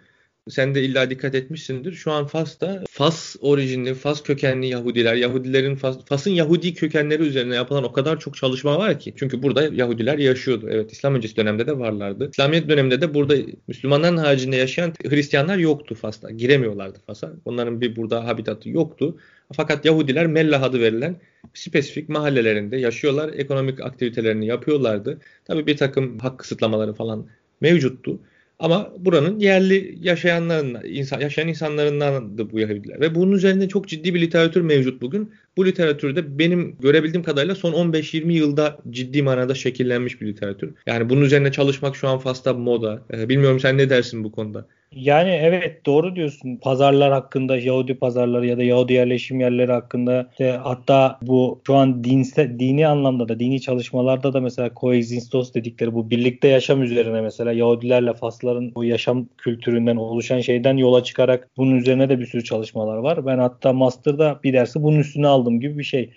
sen 0.49 0.75
de 0.75 0.83
illa 0.83 1.09
dikkat 1.09 1.35
etmişsindir. 1.35 1.93
Şu 1.93 2.11
an 2.11 2.27
Fas'ta 2.27 2.83
Fas 2.89 3.35
orijinli, 3.41 3.93
Fas 3.93 4.23
kökenli 4.23 4.67
Yahudiler, 4.67 5.15
Yahudilerin 5.15 5.75
Fas, 5.75 5.97
Fas'ın 6.05 6.31
Yahudi 6.31 6.73
kökenleri 6.73 7.23
üzerine 7.23 7.55
yapılan 7.55 7.83
o 7.83 7.91
kadar 7.91 8.19
çok 8.19 8.35
çalışma 8.37 8.77
var 8.79 8.99
ki. 8.99 9.13
Çünkü 9.17 9.43
burada 9.43 9.63
Yahudiler 9.73 10.17
yaşıyordu. 10.17 10.67
Evet 10.69 10.91
İslam 10.91 11.15
öncesi 11.15 11.35
dönemde 11.35 11.67
de 11.67 11.79
varlardı. 11.79 12.29
İslamiyet 12.31 12.69
döneminde 12.69 13.01
de 13.01 13.13
burada 13.13 13.35
Müslümanların 13.67 14.17
haricinde 14.17 14.55
yaşayan 14.55 14.93
Hristiyanlar 15.09 15.57
yoktu 15.57 15.95
Fas'ta. 15.95 16.31
Giremiyorlardı 16.31 16.99
Fas'a. 17.07 17.31
Onların 17.45 17.81
bir 17.81 17.95
burada 17.95 18.27
habitatı 18.27 18.69
yoktu. 18.69 19.17
Fakat 19.53 19.85
Yahudiler 19.85 20.27
Mellah 20.27 20.63
adı 20.63 20.79
verilen 20.79 21.15
spesifik 21.53 22.09
mahallelerinde 22.09 22.77
yaşıyorlar. 22.77 23.33
Ekonomik 23.33 23.81
aktivitelerini 23.81 24.47
yapıyorlardı. 24.47 25.19
Tabii 25.45 25.67
bir 25.67 25.77
takım 25.77 26.19
hak 26.19 26.39
kısıtlamaları 26.39 26.93
falan 26.93 27.25
mevcuttu. 27.61 28.19
Ama 28.59 28.93
buranın 28.97 29.39
yerli 29.39 29.97
yaşayanlarından, 30.01 30.83
insan, 30.85 31.19
yaşayan 31.19 31.47
insanlarından 31.47 32.37
da 32.37 32.51
bu 32.51 32.59
Yahudiler. 32.59 32.99
Ve 33.01 33.15
bunun 33.15 33.31
üzerinde 33.31 33.67
çok 33.67 33.87
ciddi 33.87 34.13
bir 34.13 34.21
literatür 34.21 34.61
mevcut 34.61 35.01
bugün. 35.01 35.33
Bu 35.57 35.65
literatürde 35.65 36.39
benim 36.39 36.77
görebildiğim 36.79 37.23
kadarıyla 37.23 37.55
son 37.55 37.73
15-20 37.73 38.31
yılda 38.31 38.79
ciddi 38.89 39.23
manada 39.23 39.55
şekillenmiş 39.55 40.21
bir 40.21 40.27
literatür. 40.27 40.73
Yani 40.85 41.09
bunun 41.09 41.21
üzerine 41.21 41.51
çalışmak 41.51 41.95
şu 41.95 42.07
an 42.07 42.19
Fas'ta 42.19 42.53
moda. 42.53 43.05
Ee, 43.13 43.29
bilmiyorum 43.29 43.59
sen 43.59 43.77
ne 43.77 43.89
dersin 43.89 44.23
bu 44.23 44.31
konuda? 44.31 44.67
Yani 44.91 45.29
evet 45.29 45.85
doğru 45.85 46.15
diyorsun. 46.15 46.55
Pazarlar 46.55 47.11
hakkında, 47.11 47.57
Yahudi 47.57 47.95
pazarları 47.95 48.47
ya 48.47 48.57
da 48.57 48.63
Yahudi 48.63 48.93
yerleşim 48.93 49.39
yerleri 49.39 49.71
hakkında 49.71 50.27
işte 50.31 50.51
hatta 50.63 51.19
bu 51.21 51.61
şu 51.67 51.75
an 51.75 52.03
dinse, 52.03 52.59
dini 52.59 52.87
anlamda 52.87 53.29
da 53.29 53.39
dini 53.39 53.61
çalışmalarda 53.61 54.33
da 54.33 54.41
mesela 54.41 54.71
coexistos 54.75 55.53
dedikleri 55.53 55.93
bu 55.93 56.09
birlikte 56.09 56.47
yaşam 56.47 56.83
üzerine 56.83 57.21
mesela 57.21 57.51
Yahudilerle 57.51 58.13
Fasların 58.13 58.75
bu 58.75 58.83
yaşam 58.83 59.27
kültüründen 59.37 59.95
oluşan 59.95 60.39
şeyden 60.39 60.77
yola 60.77 61.03
çıkarak 61.03 61.49
bunun 61.57 61.75
üzerine 61.75 62.09
de 62.09 62.19
bir 62.19 62.25
sürü 62.25 62.43
çalışmalar 62.43 62.97
var. 62.97 63.25
Ben 63.25 63.37
hatta 63.37 63.73
master'da 63.73 64.39
bir 64.43 64.53
dersi 64.53 64.83
bunun 64.83 64.99
üstüne 64.99 65.27
aldım 65.27 65.59
gibi 65.59 65.77
bir 65.77 65.83
şey. 65.83 66.09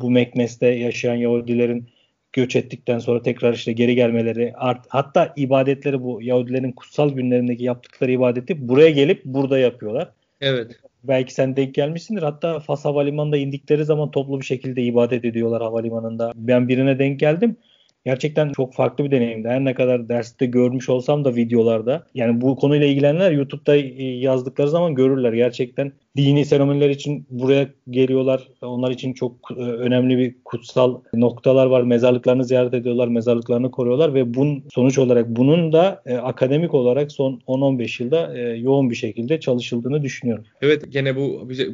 Bu 0.00 0.10
Meknes'te 0.10 0.66
yaşayan 0.66 1.14
Yahudilerin 1.14 1.88
göç 2.32 2.56
ettikten 2.56 2.98
sonra 2.98 3.22
tekrar 3.22 3.54
işte 3.54 3.72
geri 3.72 3.94
gelmeleri 3.94 4.52
art, 4.56 4.86
hatta 4.88 5.32
ibadetleri 5.36 6.02
bu 6.02 6.22
Yahudilerin 6.22 6.72
kutsal 6.72 7.10
günlerindeki 7.10 7.64
yaptıkları 7.64 8.12
ibadeti 8.12 8.68
buraya 8.68 8.90
gelip 8.90 9.24
burada 9.24 9.58
yapıyorlar. 9.58 10.08
Evet. 10.40 10.80
Belki 11.04 11.34
sen 11.34 11.56
denk 11.56 11.74
gelmişsindir. 11.74 12.22
Hatta 12.22 12.60
Fas 12.60 12.84
Havalimanı'nda 12.84 13.36
indikleri 13.36 13.84
zaman 13.84 14.10
toplu 14.10 14.40
bir 14.40 14.44
şekilde 14.44 14.82
ibadet 14.82 15.24
ediyorlar 15.24 15.62
havalimanında. 15.62 16.32
Ben 16.34 16.68
birine 16.68 16.98
denk 16.98 17.20
geldim. 17.20 17.56
Gerçekten 18.04 18.52
çok 18.52 18.74
farklı 18.74 19.04
bir 19.04 19.10
deneyimdi. 19.10 19.48
Her 19.48 19.64
ne 19.64 19.74
kadar 19.74 20.08
derste 20.08 20.46
görmüş 20.46 20.88
olsam 20.88 21.24
da 21.24 21.36
videolarda. 21.36 22.06
Yani 22.14 22.40
bu 22.40 22.56
konuyla 22.56 22.86
ilgilenenler 22.86 23.32
YouTube'da 23.32 23.76
e, 23.76 24.02
yazdıkları 24.02 24.70
zaman 24.70 24.94
görürler. 24.94 25.32
Gerçekten 25.32 25.92
dini 26.16 26.44
seremoniler 26.44 26.90
için 26.90 27.26
buraya 27.30 27.68
geliyorlar. 27.90 28.48
Onlar 28.62 28.90
için 28.90 29.12
çok 29.12 29.36
e, 29.50 29.60
önemli 29.60 30.18
bir 30.18 30.34
kutsal 30.44 31.00
noktalar 31.14 31.66
var. 31.66 31.82
Mezarlıklarını 31.82 32.44
ziyaret 32.44 32.74
ediyorlar, 32.74 33.08
mezarlıklarını 33.08 33.70
koruyorlar 33.70 34.14
ve 34.14 34.34
bun 34.34 34.64
sonuç 34.74 34.98
olarak 34.98 35.28
bunun 35.28 35.72
da 35.72 36.02
e, 36.06 36.16
akademik 36.16 36.74
olarak 36.74 37.12
son 37.12 37.40
10-15 37.46 38.02
yılda 38.02 38.38
yoğun 38.56 38.90
bir 38.90 38.94
şekilde 38.94 39.40
çalışıldığını 39.40 40.02
düşünüyorum. 40.02 40.44
Evet 40.62 40.92
gene 40.92 41.16
bu 41.16 41.46
bize 41.48 41.66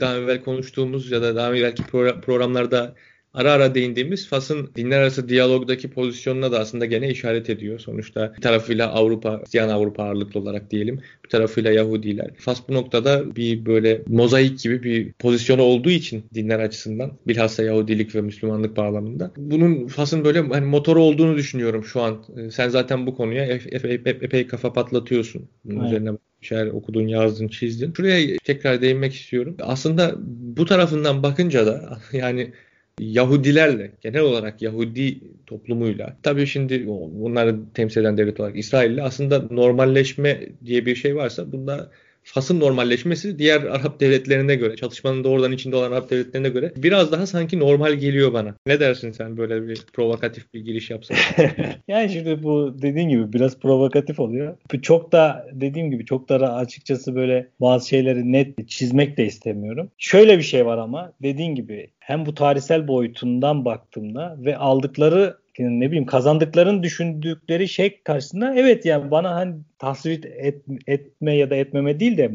daha 0.00 0.16
evvel 0.16 0.40
konuştuğumuz 0.40 1.10
ya 1.10 1.22
da 1.22 1.36
daha 1.36 1.56
evvelki 1.56 1.82
programlarda 2.22 2.94
ara 3.34 3.52
ara 3.52 3.74
değindiğimiz 3.74 4.28
Fas'ın 4.28 4.70
dinler 4.76 5.00
arası 5.00 5.28
diyalogdaki 5.28 5.90
pozisyonuna 5.90 6.52
da 6.52 6.60
aslında 6.60 6.86
gene 6.86 7.10
işaret 7.10 7.50
ediyor. 7.50 7.78
Sonuçta 7.78 8.32
bir 8.36 8.42
tarafıyla 8.42 8.92
Avrupa, 8.92 9.40
Hristiyan 9.40 9.68
Avrupa 9.68 10.04
ağırlıklı 10.04 10.40
olarak 10.40 10.70
diyelim. 10.70 11.00
Bir 11.24 11.28
tarafıyla 11.28 11.72
Yahudiler. 11.72 12.30
Fas 12.38 12.68
bu 12.68 12.74
noktada 12.74 13.36
bir 13.36 13.66
böyle 13.66 14.02
mozaik 14.06 14.60
gibi 14.62 14.82
bir 14.82 15.12
pozisyonu 15.12 15.62
olduğu 15.62 15.90
için 15.90 16.24
dinler 16.34 16.60
açısından 16.60 17.12
bilhassa 17.28 17.62
Yahudilik 17.62 18.14
ve 18.14 18.20
Müslümanlık 18.20 18.76
bağlamında. 18.76 19.30
Bunun 19.36 19.86
Fas'ın 19.86 20.24
böyle 20.24 20.40
hani 20.40 20.66
motoru 20.66 21.02
olduğunu 21.02 21.36
düşünüyorum 21.36 21.84
şu 21.84 22.00
an. 22.00 22.24
Ee, 22.36 22.50
sen 22.50 22.68
zaten 22.68 23.06
bu 23.06 23.16
konuya 23.16 23.44
epey, 23.44 23.94
epey, 23.94 24.16
epey 24.22 24.46
kafa 24.46 24.72
patlatıyorsun. 24.72 25.48
Bunun 25.64 25.80
evet. 25.80 25.88
üzerine 25.88 26.10
şeyler 26.40 26.66
okudun, 26.66 27.06
yazdın, 27.06 27.48
çizdin. 27.48 27.92
Şuraya 27.96 28.38
tekrar 28.44 28.82
değinmek 28.82 29.14
istiyorum. 29.14 29.56
Aslında 29.60 30.14
bu 30.56 30.66
tarafından 30.66 31.22
bakınca 31.22 31.66
da 31.66 31.98
yani 32.12 32.52
Yahudilerle, 33.00 33.92
genel 34.00 34.20
olarak 34.20 34.62
Yahudi 34.62 35.20
toplumuyla, 35.46 36.16
tabii 36.22 36.46
şimdi 36.46 36.86
bunları 36.86 37.60
temsil 37.74 38.00
eden 38.00 38.16
devlet 38.18 38.40
olarak 38.40 38.58
İsrail'le 38.58 38.98
aslında 38.98 39.40
normalleşme 39.50 40.48
diye 40.64 40.86
bir 40.86 40.94
şey 40.96 41.16
varsa 41.16 41.52
bunda 41.52 41.90
Fas'ın 42.22 42.60
normalleşmesi 42.60 43.38
diğer 43.38 43.62
Arap 43.62 44.00
devletlerine 44.00 44.54
göre, 44.54 44.76
çatışmanın 44.76 45.24
doğrudan 45.24 45.52
içinde 45.52 45.76
olan 45.76 45.92
Arap 45.92 46.10
devletlerine 46.10 46.48
göre 46.48 46.72
biraz 46.76 47.12
daha 47.12 47.26
sanki 47.26 47.60
normal 47.60 47.92
geliyor 47.92 48.32
bana. 48.32 48.54
Ne 48.66 48.80
dersin 48.80 49.12
sen 49.12 49.36
böyle 49.36 49.68
bir 49.68 49.86
provokatif 49.92 50.54
bir 50.54 50.60
giriş 50.60 50.90
yapsan? 50.90 51.16
yani 51.88 52.10
şimdi 52.10 52.42
bu 52.42 52.76
dediğin 52.82 53.08
gibi 53.08 53.32
biraz 53.32 53.60
provokatif 53.60 54.20
oluyor. 54.20 54.56
Çok 54.82 55.12
da 55.12 55.46
dediğim 55.52 55.90
gibi 55.90 56.04
çok 56.04 56.28
da 56.28 56.54
açıkçası 56.54 57.14
böyle 57.14 57.48
bazı 57.60 57.88
şeyleri 57.88 58.32
net 58.32 58.68
çizmek 58.68 59.16
de 59.16 59.24
istemiyorum. 59.24 59.90
Şöyle 59.98 60.38
bir 60.38 60.42
şey 60.42 60.66
var 60.66 60.78
ama 60.78 61.12
dediğin 61.22 61.54
gibi 61.54 61.90
hem 61.98 62.26
bu 62.26 62.34
tarihsel 62.34 62.88
boyutundan 62.88 63.64
baktığımda 63.64 64.36
ve 64.38 64.56
aldıkları 64.56 65.41
ne 65.58 65.86
bileyim 65.86 66.06
kazandıklarını 66.06 66.82
düşündükleri 66.82 67.68
şey 67.68 68.02
karşısında 68.02 68.54
evet 68.54 68.86
yani 68.86 69.10
bana 69.10 69.34
hani 69.34 69.54
tasvip 69.78 70.26
et, 70.26 70.62
etme 70.86 71.36
ya 71.36 71.50
da 71.50 71.54
etmeme 71.54 72.00
değil 72.00 72.16
de 72.16 72.32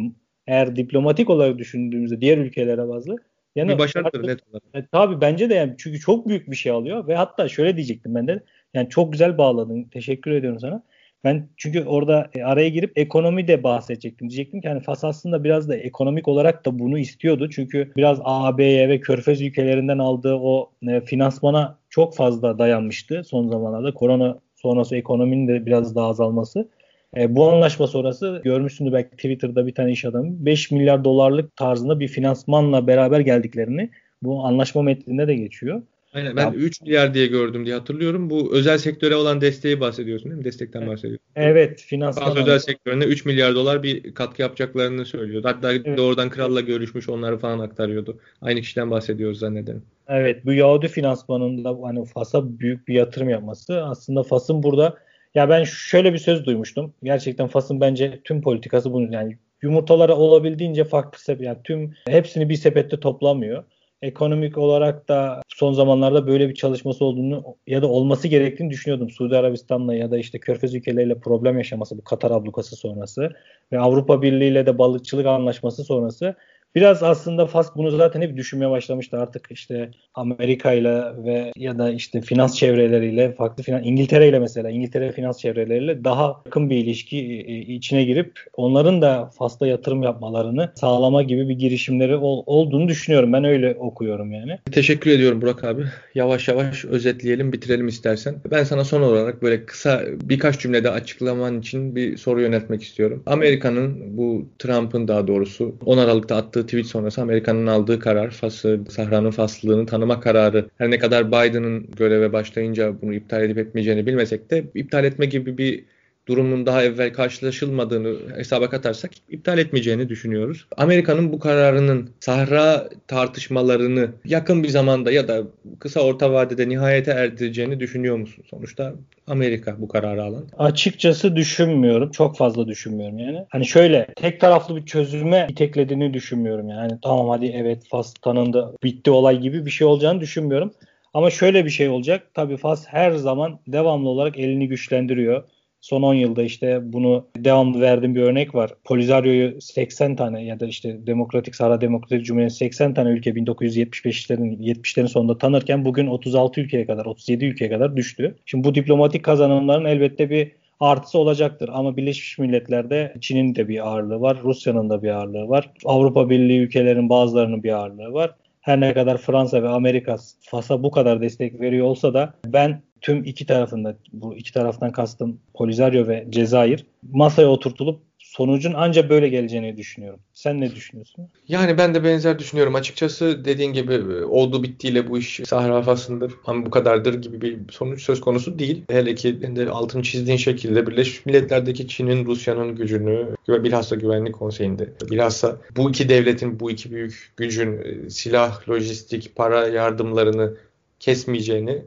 eğer 0.48 0.76
diplomatik 0.76 1.30
olarak 1.30 1.58
düşündüğümüzde 1.58 2.22
diğer 2.22 2.38
ülkelere 2.38 2.88
bazı 2.88 3.16
yani 3.56 3.74
bir 3.74 3.80
başarıdır 3.80 4.28
net 4.28 4.40
olarak. 4.52 4.64
E, 4.74 4.88
tabii 4.92 5.22
bence 5.22 5.50
de 5.50 5.54
yani 5.54 5.76
çünkü 5.78 6.00
çok 6.00 6.28
büyük 6.28 6.52
bir 6.52 6.56
şey 6.56 6.72
alıyor 6.72 7.08
ve 7.08 7.16
hatta 7.16 7.50
şöyle 7.50 7.76
diyecektim 7.76 8.16
ben 8.16 8.28
de 8.28 8.44
yani 8.74 8.90
çok 8.90 9.12
güzel 9.12 9.38
bağladın. 9.38 9.84
Teşekkür 9.84 10.32
ediyorum 10.32 10.60
sana. 10.60 10.84
Ben 11.24 11.50
çünkü 11.58 11.84
orada 11.84 12.30
e, 12.34 12.44
araya 12.44 12.70
girip 12.70 12.98
ekonomi 12.98 13.48
de 13.48 13.64
bahsedecektim. 13.64 14.30
Diyecektim 14.30 14.62
ki 14.62 14.70
hani 14.70 14.82
Fas 14.82 15.04
aslında 15.04 15.44
biraz 15.44 15.70
da 15.70 15.76
ekonomik 15.76 16.28
olarak 16.28 16.66
da 16.66 16.80
bunu 16.80 17.00
istiyordu. 17.00 17.50
Çünkü 17.50 17.92
biraz 17.98 18.20
AB'ye 18.24 18.90
ve 18.90 19.00
Körfez 19.00 19.42
ülkelerinden 19.42 19.98
aldığı 19.98 20.36
o 20.36 20.72
e, 20.88 21.02
finansmana 21.02 21.78
çok 21.90 22.16
fazla 22.16 22.60
dayanmıştı 22.60 23.22
son 23.24 23.48
zamanlarda. 23.48 23.94
Korona 23.94 24.40
sonrası 24.56 24.96
ekonominin 24.96 25.48
de 25.48 25.66
biraz 25.66 25.96
daha 25.96 26.08
azalması. 26.08 26.70
E, 27.18 27.36
bu 27.36 27.50
anlaşma 27.50 27.88
sonrası 27.88 28.42
görmüşsündür 28.44 28.94
belki 28.94 29.10
Twitter'da 29.10 29.68
bir 29.68 29.76
tane 29.76 29.92
iş 29.92 30.06
adamı 30.06 30.46
5 30.46 30.72
milyar 30.72 31.04
dolarlık 31.04 31.56
tarzında 31.56 32.00
bir 32.00 32.08
finansmanla 32.08 32.88
beraber 32.88 33.20
geldiklerini 33.20 33.90
bu 34.24 34.46
anlaşma 34.46 34.82
metninde 34.82 35.28
de 35.28 35.36
geçiyor. 35.36 35.82
Aynen 36.18 36.36
ben 36.36 36.46
ya, 36.46 36.54
3 36.54 36.82
milyar 36.82 37.14
diye 37.14 37.28
gördüm 37.28 37.66
diye 37.66 37.76
hatırlıyorum. 37.76 38.30
Bu 38.30 38.56
özel 38.56 38.78
sektöre 38.78 39.16
olan 39.16 39.42
desteği 39.42 39.80
bahsediyorsun 39.80 40.30
değil 40.30 40.40
mi? 40.40 40.46
Destekten 40.46 40.88
bahsediyorsun. 40.88 41.26
Evet. 41.36 41.82
Finansman 41.82 42.30
Bazı 42.30 42.40
özel 42.40 42.60
sektörüne 42.60 43.04
3 43.04 43.26
milyar 43.26 43.56
dolar 43.56 43.84
bir 43.84 44.14
katkı 44.14 44.42
yapacaklarını 44.42 45.06
söylüyordu. 45.06 45.48
Hatta 45.48 45.74
evet. 45.74 45.98
doğrudan 45.98 46.30
kralla 46.30 46.62
görüşmüş 46.62 47.10
onları 47.10 47.38
falan 47.38 47.60
aktarıyordu. 47.60 48.20
Aynı 48.42 48.62
kişiden 48.62 48.92
bahsediyoruz 48.92 49.40
zannederim. 49.40 49.84
Evet 50.08 50.46
bu 50.46 50.54
Yahudi 50.54 50.88
finansmanında 50.88 51.78
hani 51.84 52.06
Fas'a 52.06 52.60
büyük 52.60 52.88
bir 52.88 52.94
yatırım 52.94 53.30
yapması 53.30 53.84
aslında 53.84 54.24
Fas'ın 54.24 54.64
burada 54.64 54.98
ya 55.36 55.50
ben 55.50 55.64
şöyle 55.64 56.14
bir 56.14 56.18
söz 56.18 56.46
duymuştum. 56.46 56.94
Gerçekten 57.04 57.48
Fas'ın 57.48 57.82
bence 57.82 58.20
tüm 58.24 58.42
politikası 58.42 58.94
bunun 58.94 59.12
yani 59.12 59.38
yumurtaları 59.62 60.16
olabildiğince 60.16 60.84
farklı 60.84 61.20
sepet 61.20 61.46
yani 61.46 61.58
tüm 61.64 61.94
hepsini 62.08 62.50
bir 62.50 62.56
sepette 62.56 63.00
toplamıyor 63.00 63.64
ekonomik 64.02 64.58
olarak 64.58 65.08
da 65.08 65.42
son 65.58 65.74
zamanlarda 65.74 66.28
böyle 66.28 66.50
bir 66.50 66.56
çalışması 66.56 67.06
olduğunu 67.06 67.56
ya 67.68 67.82
da 67.82 67.88
olması 67.88 68.28
gerektiğini 68.28 68.70
düşünüyordum. 68.70 69.10
Suudi 69.10 69.38
Arabistan'la 69.38 69.96
ya 69.96 70.12
da 70.12 70.18
işte 70.18 70.40
Körfez 70.40 70.76
ülkeleriyle 70.76 71.20
problem 71.20 71.58
yaşaması 71.58 71.98
bu 71.98 72.04
Katar 72.04 72.32
ablukası 72.32 72.76
sonrası 72.76 73.30
ve 73.72 73.80
Avrupa 73.80 74.22
Birliği 74.22 74.52
ile 74.52 74.66
de 74.66 74.78
balıkçılık 74.78 75.26
anlaşması 75.26 75.84
sonrası 75.84 76.36
Biraz 76.76 77.04
aslında 77.04 77.46
Fas 77.46 77.76
bunu 77.76 77.92
zaten 77.92 78.22
hep 78.22 78.38
düşünmeye 78.38 78.70
başlamıştı 78.70 79.20
artık 79.20 79.48
işte 79.52 79.92
Amerika 80.14 80.74
ile 80.74 81.04
ve 81.26 81.52
ya 81.56 81.78
da 81.78 81.92
işte 81.92 82.22
finans 82.22 82.56
çevreleriyle 82.56 83.32
farklı 83.32 83.64
finans 83.64 83.86
İngiltere 83.86 84.28
ile 84.28 84.40
mesela 84.40 84.70
İngiltere 84.70 85.12
finans 85.12 85.40
çevreleriyle 85.40 86.04
daha 86.04 86.42
yakın 86.46 86.70
bir 86.70 86.78
ilişki 86.78 87.18
e, 87.48 87.58
içine 87.58 88.04
girip 88.04 88.40
onların 88.54 89.02
da 89.02 89.30
Fas'ta 89.38 89.68
yatırım 89.68 90.04
yapmalarını 90.04 90.72
sağlama 90.76 91.24
gibi 91.24 91.50
bir 91.50 91.56
girişimleri 91.56 92.16
ol, 92.16 92.44
olduğunu 92.46 92.88
düşünüyorum. 92.88 93.34
Ben 93.34 93.44
öyle 93.44 93.76
okuyorum 93.80 94.32
yani. 94.32 94.60
Teşekkür 94.72 95.12
ediyorum 95.12 95.42
Burak 95.42 95.64
abi. 95.64 95.84
Yavaş 96.16 96.48
yavaş 96.48 96.86
özetleyelim, 96.86 97.54
bitirelim 97.54 97.88
istersen. 97.88 98.36
Ben 98.52 98.64
sana 98.64 98.84
son 98.84 99.02
olarak 99.02 99.42
böyle 99.42 99.66
kısa 99.66 100.02
birkaç 100.22 100.60
cümlede 100.60 100.90
açıklaman 100.90 101.60
için 101.60 101.96
bir 101.96 102.18
soru 102.18 102.42
yöneltmek 102.42 102.84
istiyorum. 102.84 103.24
Amerika'nın 103.26 104.18
bu 104.18 104.46
Trump'ın 104.60 105.08
daha 105.08 105.28
doğrusu 105.28 105.76
10 105.86 105.98
Aralık'ta 105.98 106.36
attığı 106.36 106.57
tweet 106.66 106.86
sonrası 106.86 107.22
Amerika'nın 107.22 107.68
aldığı 107.68 108.00
karar, 108.00 108.32
Fas'ı, 108.32 108.80
Sahra'nın 108.90 109.32
faslılığını 109.32 109.86
tanıma 109.86 110.20
kararı 110.20 110.70
her 110.78 110.92
ne 110.92 111.00
kadar 111.00 111.28
Biden'ın 111.28 111.92
göreve 111.92 112.34
başlayınca 112.34 113.02
bunu 113.02 113.14
iptal 113.14 113.44
edip 113.44 113.58
etmeyeceğini 113.58 114.06
bilmesek 114.06 114.52
de 114.52 114.66
iptal 114.76 115.04
etme 115.04 115.26
gibi 115.26 115.58
bir 115.58 115.86
durumun 116.28 116.66
daha 116.66 116.84
evvel 116.84 117.14
karşılaşılmadığını 117.14 118.16
hesaba 118.36 118.70
katarsak 118.70 119.12
iptal 119.30 119.58
etmeyeceğini 119.58 120.10
düşünüyoruz. 120.10 120.66
Amerika'nın 120.78 121.32
bu 121.34 121.40
kararının 121.40 122.10
Sahra 122.20 122.90
tartışmalarını 123.08 124.10
yakın 124.26 124.64
bir 124.64 124.70
zamanda 124.70 125.12
ya 125.12 125.28
da 125.28 125.44
kısa 125.80 126.00
orta 126.00 126.34
vadede 126.34 126.70
nihayete 126.70 127.12
erdireceğini 127.12 127.80
düşünüyor 127.80 128.18
musun? 128.18 128.44
Sonuçta 128.50 128.94
Amerika 129.28 129.76
bu 129.82 129.88
kararı 129.88 130.24
alan. 130.24 130.46
Açıkçası 130.58 131.36
düşünmüyorum. 131.36 132.12
Çok 132.12 132.38
fazla 132.38 132.68
düşünmüyorum 132.68 133.18
yani. 133.18 133.46
Hani 133.50 133.66
şöyle 133.66 134.08
tek 134.16 134.42
taraflı 134.42 134.76
bir 134.76 134.86
çözüme 134.86 135.48
iteklediğini 135.50 136.14
düşünmüyorum 136.14 136.70
yani. 136.70 136.92
Tamam 137.04 137.30
hadi 137.30 137.46
evet 137.46 137.84
Fas 137.90 138.14
tanındı 138.14 138.76
bitti 138.84 139.12
olay 139.12 139.40
gibi 139.40 139.66
bir 139.66 139.72
şey 139.72 139.88
olacağını 139.88 140.22
düşünmüyorum. 140.22 140.74
Ama 141.14 141.30
şöyle 141.30 141.66
bir 141.66 141.70
şey 141.70 141.90
olacak. 141.90 142.28
Tabii 142.34 142.58
Fas 142.58 142.86
her 142.88 143.12
zaman 143.12 143.60
devamlı 143.68 144.10
olarak 144.10 144.40
elini 144.40 144.68
güçlendiriyor 144.68 145.44
son 145.88 146.02
10 146.02 146.14
yılda 146.14 146.44
işte 146.44 146.80
bunu 146.94 147.28
devamlı 147.38 147.82
verdiğim 147.82 148.16
bir 148.16 148.22
örnek 148.22 148.56
var. 148.56 148.72
Polizario'yu 148.84 149.62
80 149.62 150.16
tane 150.16 150.44
ya 150.44 150.60
da 150.60 150.68
işte 150.68 151.08
Demokratik 151.08 151.56
Sahra 151.56 151.82
Demokratik 151.82 152.26
Cumhuriyeti 152.26 152.56
80 152.56 152.94
tane 152.94 153.10
ülke 153.10 153.30
1975'lerin 153.30 154.58
70'lerin 154.58 155.08
sonunda 155.08 155.38
tanırken 155.38 155.86
bugün 155.86 156.08
36 156.08 156.62
ülkeye 156.62 156.86
kadar 156.86 157.06
37 157.06 157.46
ülkeye 157.46 157.70
kadar 157.70 157.98
düştü. 157.98 158.36
Şimdi 158.46 158.64
bu 158.64 158.76
diplomatik 158.76 159.24
kazanımların 159.24 159.86
elbette 159.86 160.30
bir 160.30 160.52
artısı 160.80 161.20
olacaktır. 161.20 161.70
Ama 161.74 161.98
Birleşmiş 161.98 162.38
Milletler'de 162.38 163.14
Çin'in 163.22 163.56
de 163.56 163.68
bir 163.68 163.88
ağırlığı 163.88 164.22
var, 164.22 164.38
Rusya'nın 164.44 164.90
da 164.90 165.04
bir 165.04 165.10
ağırlığı 165.10 165.50
var. 165.50 165.72
Avrupa 165.86 166.30
Birliği 166.30 166.60
ülkelerinin 166.60 167.10
bazılarının 167.10 167.64
bir 167.64 167.72
ağırlığı 167.72 168.14
var. 168.14 168.36
Her 168.62 168.80
ne 168.80 168.94
kadar 168.94 169.18
Fransa 169.18 169.64
ve 169.64 169.70
Amerika 169.70 170.18
Fas'a 170.42 170.84
bu 170.84 170.92
kadar 170.92 171.22
destek 171.22 171.62
veriyor 171.62 171.86
olsa 171.86 172.14
da 172.14 172.34
ben 172.46 172.82
tüm 173.02 173.24
iki 173.24 173.46
tarafında 173.46 173.96
bu 174.14 174.36
iki 174.36 174.54
taraftan 174.54 174.92
kastım 174.92 175.40
Polisario 175.54 176.08
ve 176.08 176.28
Cezayir 176.30 176.86
masaya 177.12 177.48
oturtulup 177.48 178.02
sonucun 178.38 178.74
ancak 178.76 179.10
böyle 179.10 179.30
geleceğini 179.30 179.78
düşünüyorum. 179.78 180.20
Sen 180.34 180.62
ne 180.62 180.76
düşünüyorsun? 180.76 181.28
Yani 181.48 181.78
ben 181.78 181.96
de 181.96 182.04
benzer 182.04 182.40
düşünüyorum. 182.40 182.76
Açıkçası 182.76 183.46
dediğin 183.46 183.74
gibi 183.74 183.94
e, 183.94 184.24
oldu 184.24 184.64
bittiyle 184.64 185.10
bu 185.10 185.18
iş 185.18 185.42
Sahra 185.46 185.82
Fas'ındır 185.82 186.34
ama 186.46 186.66
bu 186.66 186.70
kadardır 186.70 187.14
gibi 187.14 187.42
bir 187.42 187.58
sonuç 187.72 188.02
söz 188.02 188.22
konusu 188.22 188.60
değil. 188.60 188.84
Hele 188.90 189.16
ki 189.16 189.56
de 189.56 189.70
altını 189.70 190.04
çizdiğin 190.04 190.38
şekilde 190.38 190.88
Birleşmiş 190.88 191.26
Milletler'deki 191.26 191.88
Çin'in, 191.88 192.26
Rusya'nın 192.26 192.76
gücünü 192.76 193.28
ve 193.50 193.64
bilhassa 193.64 193.96
Güvenlik 193.96 194.36
Konseyi'nde 194.36 194.94
bilhassa 195.12 195.58
bu 195.76 195.90
iki 195.90 196.10
devletin, 196.10 196.60
bu 196.60 196.72
iki 196.72 196.92
büyük 196.92 197.32
gücün 197.38 197.82
e, 197.84 198.10
silah, 198.10 198.70
lojistik, 198.70 199.36
para 199.36 199.68
yardımlarını 199.68 200.54
kesmeyeceğini 201.00 201.82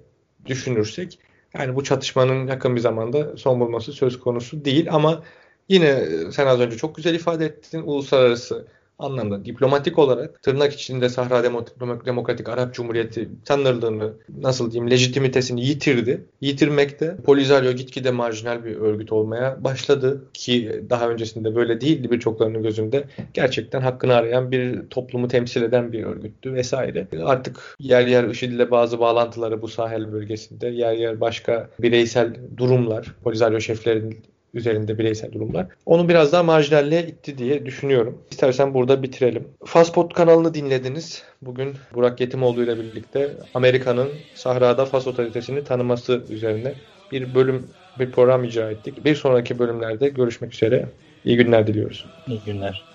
düşünürsek 0.46 1.18
yani 1.54 1.76
bu 1.76 1.84
çatışmanın 1.84 2.46
yakın 2.46 2.76
bir 2.76 2.80
zamanda 2.80 3.36
son 3.36 3.60
bulması 3.60 3.92
söz 3.92 4.20
konusu 4.20 4.64
değil 4.64 4.86
ama 4.92 5.22
Yine 5.70 6.06
sen 6.32 6.46
az 6.46 6.60
önce 6.60 6.76
çok 6.76 6.96
güzel 6.96 7.14
ifade 7.14 7.44
ettin. 7.46 7.82
Uluslararası 7.82 8.66
anlamda 9.00 9.44
diplomatik 9.44 9.98
olarak 9.98 10.42
tırnak 10.42 10.72
içinde 10.72 11.08
Sahra 11.08 11.44
Demokratik 12.06 12.48
Arap 12.48 12.74
Cumhuriyeti 12.74 13.28
tanırlığını 13.44 14.12
nasıl 14.38 14.70
diyeyim 14.70 14.90
lejitimitesini 14.90 15.66
yitirdi. 15.66 16.24
Yitirmekte 16.40 17.16
Polisario 17.16 17.72
gitgide 17.72 18.10
marjinal 18.10 18.64
bir 18.64 18.76
örgüt 18.76 19.12
olmaya 19.12 19.64
başladı 19.64 20.24
ki 20.34 20.82
daha 20.90 21.08
öncesinde 21.08 21.54
böyle 21.54 21.80
değildi 21.80 22.10
birçoklarının 22.10 22.62
gözünde. 22.62 23.04
Gerçekten 23.34 23.80
hakkını 23.80 24.14
arayan 24.14 24.50
bir 24.52 24.88
toplumu 24.90 25.28
temsil 25.28 25.62
eden 25.62 25.92
bir 25.92 26.04
örgüttü 26.04 26.54
vesaire. 26.54 27.06
Artık 27.24 27.76
yer 27.78 28.06
yer 28.06 28.24
IŞİD 28.24 28.52
ile 28.52 28.70
bazı 28.70 29.00
bağlantıları 29.00 29.62
bu 29.62 29.68
sahel 29.68 30.12
bölgesinde 30.12 30.68
yer 30.68 30.92
yer 30.92 31.20
başka 31.20 31.70
bireysel 31.80 32.34
durumlar 32.56 33.14
Polisario 33.24 33.60
şeflerinin 33.60 34.22
üzerinde 34.54 34.98
bireysel 34.98 35.32
durumlar. 35.32 35.66
Onu 35.86 36.08
biraz 36.08 36.32
daha 36.32 36.42
marjinalliğe 36.42 37.02
itti 37.02 37.38
diye 37.38 37.66
düşünüyorum. 37.66 38.18
İstersen 38.30 38.74
burada 38.74 39.02
bitirelim. 39.02 39.48
Fastpod 39.64 40.12
kanalını 40.12 40.54
dinlediniz. 40.54 41.22
Bugün 41.42 41.74
Burak 41.94 42.20
Yetimoğlu 42.20 42.64
ile 42.64 42.76
birlikte 42.78 43.30
Amerika'nın 43.54 44.08
Sahra'da 44.34 44.84
Fas 44.84 45.06
otoritesini 45.06 45.64
tanıması 45.64 46.22
üzerine 46.30 46.74
bir 47.12 47.34
bölüm, 47.34 47.66
bir 47.98 48.10
program 48.10 48.44
icra 48.44 48.70
ettik. 48.70 49.04
Bir 49.04 49.14
sonraki 49.14 49.58
bölümlerde 49.58 50.08
görüşmek 50.08 50.54
üzere. 50.54 50.88
İyi 51.24 51.36
günler 51.36 51.66
diliyoruz. 51.66 52.06
İyi 52.26 52.40
günler. 52.46 52.89